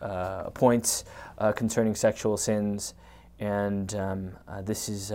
uh, 0.02 0.50
points 0.52 1.06
uh, 1.38 1.52
concerning 1.52 1.96
sexual 1.96 2.38
sins, 2.38 2.94
and 3.40 3.94
um, 3.96 4.32
this 4.64 4.90
is 4.90 5.12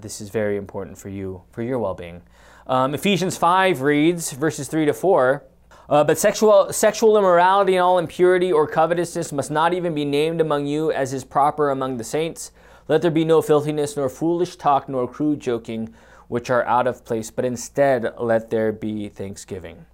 this 0.00 0.20
is 0.20 0.30
very 0.30 0.56
important 0.56 0.96
for 0.96 1.08
you 1.08 1.42
for 1.50 1.62
your 1.62 1.78
well-being. 1.78 2.22
Um, 2.66 2.94
Ephesians 2.94 3.36
5 3.36 3.82
reads 3.82 4.32
verses 4.32 4.68
3 4.68 4.86
to 4.86 4.94
4. 4.94 5.44
Uh, 5.88 6.02
but 6.02 6.16
sexual, 6.16 6.72
sexual 6.72 7.18
immorality 7.18 7.74
and 7.74 7.82
all 7.82 7.98
impurity 7.98 8.50
or 8.50 8.66
covetousness 8.66 9.32
must 9.32 9.50
not 9.50 9.74
even 9.74 9.94
be 9.94 10.04
named 10.04 10.40
among 10.40 10.66
you 10.66 10.90
as 10.90 11.12
is 11.12 11.24
proper 11.24 11.70
among 11.70 11.98
the 11.98 12.04
saints. 12.04 12.52
Let 12.88 13.02
there 13.02 13.10
be 13.10 13.24
no 13.24 13.42
filthiness, 13.42 13.96
nor 13.96 14.08
foolish 14.08 14.56
talk, 14.56 14.88
nor 14.88 15.08
crude 15.08 15.40
joking, 15.40 15.94
which 16.28 16.50
are 16.50 16.64
out 16.64 16.86
of 16.86 17.04
place, 17.04 17.30
but 17.30 17.44
instead 17.44 18.14
let 18.18 18.50
there 18.50 18.72
be 18.72 19.08
thanksgiving. 19.08 19.86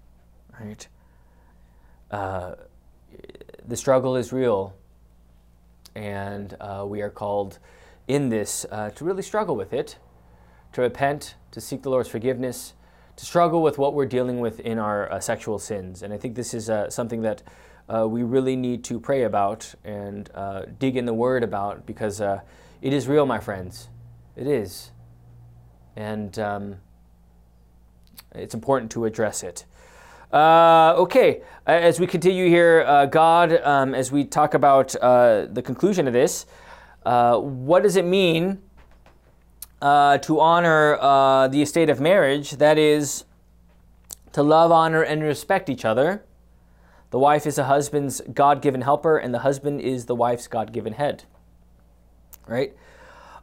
Right? 0.60 0.88
Uh, 2.10 2.54
the 3.66 3.76
struggle 3.76 4.16
is 4.16 4.32
real, 4.32 4.74
and 5.94 6.56
uh, 6.60 6.84
we 6.86 7.02
are 7.02 7.10
called 7.10 7.58
in 8.08 8.28
this 8.28 8.66
uh, 8.70 8.90
to 8.90 9.04
really 9.04 9.22
struggle 9.22 9.56
with 9.56 9.72
it, 9.72 9.98
to 10.72 10.80
repent, 10.80 11.34
to 11.50 11.60
seek 11.60 11.82
the 11.82 11.90
Lord's 11.90 12.08
forgiveness, 12.08 12.74
to 13.16 13.24
struggle 13.24 13.62
with 13.62 13.78
what 13.78 13.94
we're 13.94 14.06
dealing 14.06 14.40
with 14.40 14.60
in 14.60 14.78
our 14.78 15.10
uh, 15.12 15.20
sexual 15.20 15.58
sins. 15.58 16.02
And 16.02 16.12
I 16.12 16.18
think 16.18 16.34
this 16.34 16.54
is 16.54 16.70
uh, 16.70 16.90
something 16.90 17.22
that 17.22 17.42
uh, 17.88 18.06
we 18.08 18.22
really 18.22 18.56
need 18.56 18.84
to 18.84 19.00
pray 19.00 19.24
about 19.24 19.74
and 19.84 20.30
uh, 20.34 20.62
dig 20.78 20.96
in 20.96 21.06
the 21.06 21.14
Word 21.14 21.42
about 21.42 21.86
because 21.86 22.20
it 22.20 22.92
is 22.92 23.08
real, 23.08 23.26
my 23.26 23.40
friends. 23.40 23.88
It 24.36 24.46
is. 24.46 24.90
And 25.96 26.38
um, 26.38 26.76
it's 28.34 28.54
important 28.54 28.90
to 28.92 29.04
address 29.04 29.42
it. 29.42 29.64
Uh, 30.32 30.94
okay, 30.96 31.42
as 31.66 31.98
we 31.98 32.06
continue 32.06 32.48
here, 32.48 33.06
God, 33.10 33.60
um, 33.62 33.94
as 33.94 34.12
we 34.12 34.24
talk 34.24 34.54
about 34.54 34.90
the 34.90 35.62
conclusion 35.64 36.06
of 36.06 36.12
this, 36.12 36.46
what 37.04 37.82
does 37.82 37.96
it 37.96 38.04
mean 38.04 38.62
uh, 39.82 40.18
to 40.18 40.40
honor 40.40 40.98
uh, 41.00 41.48
the 41.48 41.62
estate 41.62 41.88
of 41.88 42.00
marriage, 42.00 42.52
that 42.52 42.78
is, 42.78 43.24
to 44.32 44.42
love, 44.42 44.70
honor, 44.70 45.02
and 45.02 45.22
respect 45.22 45.68
each 45.68 45.84
other. 45.84 46.24
The 47.10 47.18
wife 47.18 47.46
is 47.46 47.58
a 47.58 47.64
husband's 47.64 48.20
God 48.32 48.62
given 48.62 48.82
helper, 48.82 49.16
and 49.16 49.34
the 49.34 49.40
husband 49.40 49.80
is 49.80 50.06
the 50.06 50.14
wife's 50.14 50.46
God 50.46 50.72
given 50.72 50.92
head. 50.92 51.24
Right? 52.46 52.76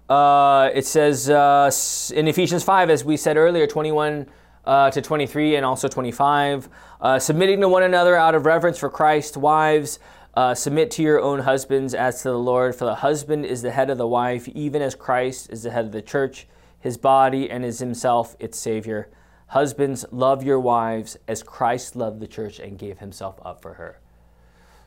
Uh, 0.10 0.69
it 0.73 0.86
says 0.86 1.30
uh, 1.30 1.69
in 2.13 2.28
Ephesians 2.28 2.63
5, 2.63 2.89
as 2.89 3.04
we 3.04 3.17
said 3.17 3.36
earlier, 3.36 3.67
21 3.67 4.28
uh, 4.68 4.92
to 4.92 5.02
23 5.02 5.56
and 5.56 5.66
also 5.66 5.88
25, 5.88 6.68
uh, 7.00 7.18
submitting 7.18 7.62
to 7.62 7.70
one 7.70 7.84
another 7.84 8.16
out 8.16 8.36
of 8.36 8.46
reverence 8.46 8.78
for 8.78 8.90
Christ, 8.90 9.38
wives, 9.38 9.98
uh, 10.34 10.54
submit 10.54 10.92
to 10.92 11.02
your 11.02 11.22
own 11.22 11.40
husbands 11.40 11.94
as 11.94 12.22
to 12.22 12.30
the 12.30 12.38
Lord, 12.38 12.76
for 12.76 12.84
the 12.84 12.96
husband 12.96 13.46
is 13.46 13.62
the 13.62 13.72
head 13.72 13.90
of 13.90 13.98
the 13.98 14.08
wife, 14.08 14.48
even 14.50 14.82
as 14.82 14.94
Christ 14.94 15.50
is 15.52 15.64
the 15.64 15.72
head 15.72 15.86
of 15.86 15.94
the 15.94 16.02
church, 16.02 16.48
his 16.80 16.98
body, 16.98 17.50
and 17.50 17.64
is 17.64 17.80
himself 17.80 18.36
its 18.40 18.60
Savior. 18.60 19.10
Husbands, 19.48 20.06
love 20.12 20.44
your 20.44 20.60
wives 20.60 21.18
as 21.30 21.42
Christ 21.42 21.96
loved 21.96 22.20
the 22.20 22.28
church 22.28 22.60
and 22.60 22.78
gave 22.78 23.00
himself 23.00 23.40
up 23.46 23.62
for 23.62 23.76
her. 23.76 24.02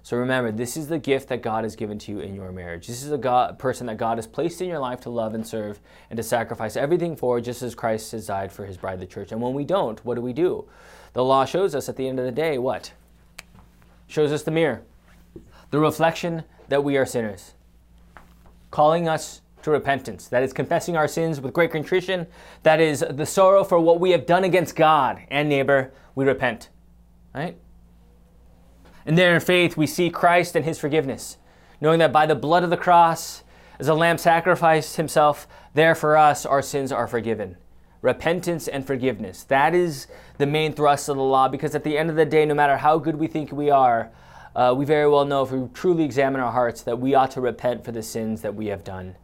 So 0.02 0.16
remember, 0.16 0.50
this 0.50 0.76
is 0.76 0.88
the 0.88 0.98
gift 0.98 1.28
that 1.28 1.42
God 1.42 1.64
has 1.64 1.76
given 1.76 1.98
to 2.00 2.12
you 2.12 2.20
in 2.20 2.34
your 2.34 2.52
marriage. 2.52 2.86
This 2.86 3.02
is 3.02 3.12
a 3.12 3.18
God, 3.18 3.58
person 3.58 3.86
that 3.86 3.98
God 3.98 4.18
has 4.18 4.26
placed 4.26 4.62
in 4.62 4.68
your 4.68 4.78
life 4.78 5.00
to 5.02 5.10
love 5.10 5.34
and 5.34 5.46
serve 5.46 5.78
and 6.08 6.16
to 6.16 6.22
sacrifice 6.22 6.76
everything 6.76 7.16
for, 7.16 7.40
just 7.40 7.62
as 7.62 7.74
Christ 7.74 8.12
has 8.12 8.26
died 8.26 8.50
for 8.50 8.64
his 8.64 8.76
bride, 8.76 9.00
the 9.00 9.06
church. 9.06 9.30
And 9.30 9.40
when 9.40 9.52
we 9.52 9.64
don't, 9.64 10.02
what 10.04 10.14
do 10.14 10.22
we 10.22 10.32
do? 10.32 10.66
The 11.12 11.24
law 11.24 11.44
shows 11.44 11.74
us 11.74 11.88
at 11.88 11.96
the 11.96 12.08
end 12.08 12.18
of 12.18 12.24
the 12.24 12.32
day 12.32 12.56
what? 12.56 12.92
Shows 14.06 14.32
us 14.32 14.42
the 14.42 14.50
mirror 14.50 14.82
the 15.70 15.78
reflection 15.78 16.42
that 16.68 16.82
we 16.82 16.96
are 16.96 17.06
sinners, 17.06 17.54
calling 18.70 19.08
us 19.08 19.40
to 19.62 19.70
repentance. 19.70 20.28
That 20.28 20.42
is 20.42 20.52
confessing 20.52 20.96
our 20.96 21.08
sins 21.08 21.40
with 21.40 21.52
great 21.52 21.70
contrition. 21.70 22.26
That 22.62 22.80
is 22.80 23.04
the 23.08 23.26
sorrow 23.26 23.62
for 23.62 23.78
what 23.78 24.00
we 24.00 24.10
have 24.10 24.26
done 24.26 24.44
against 24.44 24.74
God 24.74 25.20
and 25.30 25.48
neighbor. 25.48 25.92
We 26.14 26.24
repent. 26.24 26.70
Right? 27.34 27.56
And 29.06 29.16
there 29.16 29.34
in 29.34 29.40
faith, 29.40 29.76
we 29.76 29.86
see 29.86 30.10
Christ 30.10 30.54
and 30.56 30.64
his 30.64 30.78
forgiveness, 30.78 31.38
knowing 31.80 31.98
that 32.00 32.12
by 32.12 32.26
the 32.26 32.34
blood 32.34 32.64
of 32.64 32.70
the 32.70 32.76
cross, 32.76 33.42
as 33.78 33.88
a 33.88 33.94
lamb 33.94 34.18
sacrificed 34.18 34.96
himself, 34.96 35.48
there 35.72 35.94
for 35.94 36.16
us 36.16 36.44
our 36.44 36.60
sins 36.60 36.92
are 36.92 37.06
forgiven. 37.06 37.56
Repentance 38.02 38.68
and 38.68 38.86
forgiveness. 38.86 39.44
That 39.44 39.74
is 39.74 40.06
the 40.38 40.46
main 40.46 40.74
thrust 40.74 41.08
of 41.08 41.16
the 41.16 41.22
law 41.22 41.48
because 41.48 41.74
at 41.74 41.84
the 41.84 41.96
end 41.96 42.10
of 42.10 42.16
the 42.16 42.24
day, 42.24 42.44
no 42.44 42.54
matter 42.54 42.76
how 42.76 42.98
good 42.98 43.16
we 43.16 43.26
think 43.26 43.52
we 43.52 43.70
are, 43.70 44.10
uh, 44.54 44.74
we 44.76 44.84
very 44.84 45.08
well 45.08 45.24
know 45.24 45.42
if 45.42 45.50
we 45.50 45.66
truly 45.72 46.04
examine 46.04 46.40
our 46.40 46.52
hearts 46.52 46.82
that 46.82 46.98
we 46.98 47.14
ought 47.14 47.30
to 47.32 47.40
repent 47.40 47.84
for 47.84 47.92
the 47.92 48.02
sins 48.02 48.42
that 48.42 48.54
we 48.54 48.66
have 48.66 48.84
done. 48.84 49.16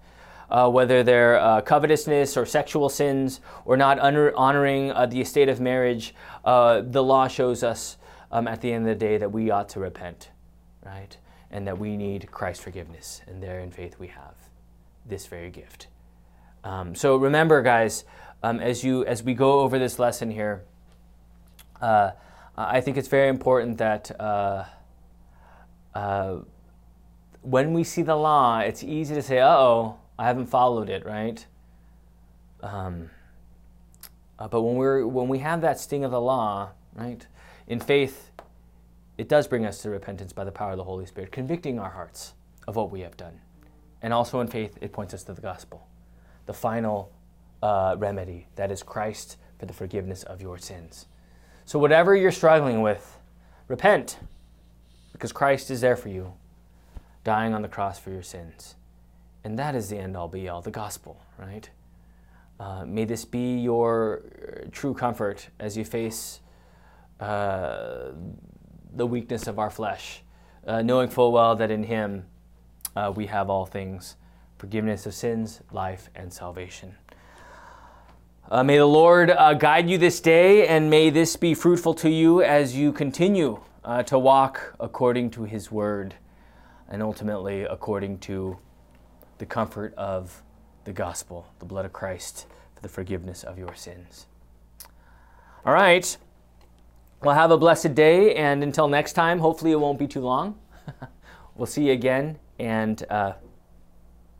Uh, 0.48 0.70
whether 0.70 1.02
they're 1.02 1.40
uh, 1.40 1.60
covetousness 1.60 2.36
or 2.36 2.46
sexual 2.46 2.88
sins 2.88 3.40
or 3.64 3.76
not 3.76 3.98
honor- 3.98 4.32
honoring 4.36 4.92
uh, 4.92 5.04
the 5.04 5.20
estate 5.20 5.48
of 5.48 5.60
marriage, 5.60 6.14
uh, 6.44 6.80
the 6.82 7.02
law 7.02 7.26
shows 7.26 7.64
us 7.64 7.96
um, 8.30 8.48
at 8.48 8.60
the 8.60 8.72
end 8.72 8.88
of 8.88 8.98
the 8.98 9.06
day 9.06 9.18
that 9.18 9.32
we 9.32 9.50
ought 9.50 9.68
to 9.70 9.80
repent, 9.80 10.30
right? 10.84 11.16
And 11.50 11.66
that 11.66 11.78
we 11.78 11.96
need 11.96 12.30
Christ's 12.30 12.62
forgiveness. 12.64 13.22
And 13.26 13.42
there 13.42 13.60
in 13.60 13.70
faith 13.70 13.98
we 13.98 14.08
have 14.08 14.34
this 15.04 15.26
very 15.26 15.50
gift. 15.50 15.88
Um, 16.64 16.94
so 16.94 17.16
remember, 17.16 17.62
guys, 17.62 18.04
um, 18.42 18.60
as, 18.60 18.82
you, 18.82 19.04
as 19.04 19.22
we 19.22 19.34
go 19.34 19.60
over 19.60 19.78
this 19.78 19.98
lesson 19.98 20.30
here, 20.30 20.64
uh, 21.80 22.10
I 22.56 22.80
think 22.80 22.96
it's 22.96 23.08
very 23.08 23.28
important 23.28 23.78
that 23.78 24.10
uh, 24.20 24.64
when 27.46 27.72
we 27.72 27.84
see 27.84 28.02
the 28.02 28.16
law, 28.16 28.58
it's 28.58 28.82
easy 28.82 29.14
to 29.14 29.22
say, 29.22 29.38
uh 29.38 29.56
oh, 29.56 29.98
I 30.18 30.26
haven't 30.26 30.46
followed 30.46 30.90
it, 30.90 31.06
right? 31.06 31.46
Um, 32.60 33.10
uh, 34.38 34.48
but 34.48 34.62
when, 34.62 34.74
we're, 34.74 35.06
when 35.06 35.28
we 35.28 35.38
have 35.38 35.60
that 35.60 35.78
sting 35.78 36.04
of 36.04 36.10
the 36.10 36.20
law, 36.20 36.70
right, 36.94 37.24
in 37.66 37.80
faith, 37.80 38.30
it 39.18 39.28
does 39.28 39.46
bring 39.46 39.64
us 39.64 39.82
to 39.82 39.90
repentance 39.90 40.32
by 40.32 40.44
the 40.44 40.52
power 40.52 40.72
of 40.72 40.76
the 40.76 40.84
Holy 40.84 41.06
Spirit, 41.06 41.32
convicting 41.32 41.78
our 41.78 41.90
hearts 41.90 42.34
of 42.68 42.76
what 42.76 42.90
we 42.90 43.00
have 43.00 43.16
done. 43.16 43.40
And 44.02 44.12
also 44.12 44.40
in 44.40 44.48
faith, 44.48 44.76
it 44.80 44.92
points 44.92 45.14
us 45.14 45.22
to 45.24 45.32
the 45.32 45.40
gospel, 45.40 45.86
the 46.44 46.52
final 46.52 47.12
uh, 47.62 47.96
remedy 47.98 48.46
that 48.56 48.70
is 48.70 48.82
Christ 48.82 49.36
for 49.58 49.66
the 49.66 49.72
forgiveness 49.72 50.22
of 50.22 50.40
your 50.40 50.58
sins. 50.58 51.06
So, 51.64 51.78
whatever 51.78 52.14
you're 52.14 52.30
struggling 52.30 52.82
with, 52.82 53.18
repent 53.66 54.18
because 55.16 55.32
Christ 55.32 55.70
is 55.70 55.80
there 55.80 55.96
for 55.96 56.10
you, 56.10 56.34
dying 57.24 57.54
on 57.54 57.62
the 57.62 57.68
cross 57.68 57.98
for 57.98 58.10
your 58.10 58.22
sins. 58.22 58.74
And 59.44 59.58
that 59.58 59.74
is 59.74 59.88
the 59.88 59.96
end 59.96 60.14
all 60.14 60.28
be 60.28 60.46
all, 60.48 60.60
the 60.60 60.70
gospel, 60.70 61.22
right? 61.38 61.70
Uh, 62.60 62.84
may 62.84 63.06
this 63.06 63.24
be 63.24 63.56
your 63.58 64.22
uh, 64.22 64.66
true 64.70 64.92
comfort 64.92 65.48
as 65.58 65.74
you 65.74 65.86
face 65.86 66.40
uh, 67.20 68.12
the 68.94 69.06
weakness 69.06 69.46
of 69.46 69.58
our 69.58 69.70
flesh, 69.70 70.22
uh, 70.66 70.82
knowing 70.82 71.08
full 71.08 71.32
well 71.32 71.56
that 71.56 71.70
in 71.70 71.84
Him 71.84 72.26
uh, 72.94 73.12
we 73.14 73.26
have 73.26 73.50
all 73.50 73.66
things 73.66 74.16
forgiveness 74.58 75.04
of 75.04 75.12
sins, 75.12 75.60
life, 75.70 76.08
and 76.14 76.32
salvation. 76.32 76.94
Uh, 78.50 78.62
may 78.62 78.78
the 78.78 78.86
Lord 78.86 79.28
guide 79.58 79.90
you 79.90 79.98
this 79.98 80.18
day, 80.18 80.66
and 80.66 80.88
may 80.88 81.10
this 81.10 81.36
be 81.36 81.52
fruitful 81.52 81.92
to 81.94 82.08
you 82.08 82.42
as 82.42 82.74
you 82.74 82.90
continue 82.90 83.60
uh, 83.84 84.02
to 84.04 84.18
walk 84.18 84.74
according 84.80 85.30
to 85.30 85.44
His 85.44 85.70
Word 85.70 86.14
and 86.88 87.02
ultimately 87.02 87.62
according 87.62 88.18
to 88.18 88.58
the 89.38 89.46
comfort 89.46 89.92
of 89.94 90.42
the 90.84 90.92
gospel, 90.92 91.52
the 91.58 91.64
blood 91.64 91.84
of 91.84 91.92
Christ, 91.92 92.46
for 92.74 92.80
the 92.80 92.88
forgiveness 92.88 93.42
of 93.42 93.58
your 93.58 93.74
sins. 93.74 94.26
All 95.64 95.72
right. 95.72 96.16
Well, 97.26 97.34
have 97.34 97.50
a 97.50 97.58
blessed 97.58 97.96
day, 97.96 98.36
and 98.36 98.62
until 98.62 98.86
next 98.86 99.14
time, 99.14 99.40
hopefully 99.40 99.72
it 99.72 99.80
won't 99.80 99.98
be 99.98 100.06
too 100.06 100.20
long. 100.20 100.60
we'll 101.56 101.66
see 101.66 101.88
you 101.88 101.92
again, 101.92 102.38
and 102.60 103.04
uh, 103.10 103.32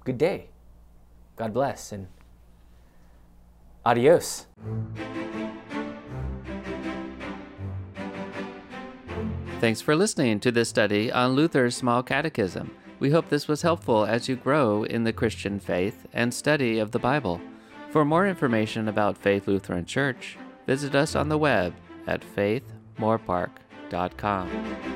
good 0.04 0.18
day. 0.18 0.50
God 1.34 1.52
bless, 1.52 1.90
and 1.90 2.06
adios. 3.84 4.46
Thanks 9.58 9.80
for 9.80 9.96
listening 9.96 10.38
to 10.38 10.52
this 10.52 10.68
study 10.68 11.10
on 11.10 11.32
Luther's 11.32 11.74
Small 11.74 12.04
Catechism. 12.04 12.70
We 13.00 13.10
hope 13.10 13.30
this 13.30 13.48
was 13.48 13.62
helpful 13.62 14.04
as 14.06 14.28
you 14.28 14.36
grow 14.36 14.84
in 14.84 15.02
the 15.02 15.12
Christian 15.12 15.58
faith 15.58 16.06
and 16.12 16.32
study 16.32 16.78
of 16.78 16.92
the 16.92 17.00
Bible. 17.00 17.40
For 17.90 18.04
more 18.04 18.28
information 18.28 18.86
about 18.86 19.18
Faith 19.18 19.48
Lutheran 19.48 19.86
Church, 19.86 20.38
visit 20.68 20.94
us 20.94 21.16
on 21.16 21.28
the 21.28 21.36
web 21.36 21.74
at 22.06 22.22
faithmoorpark.com. 22.98 24.95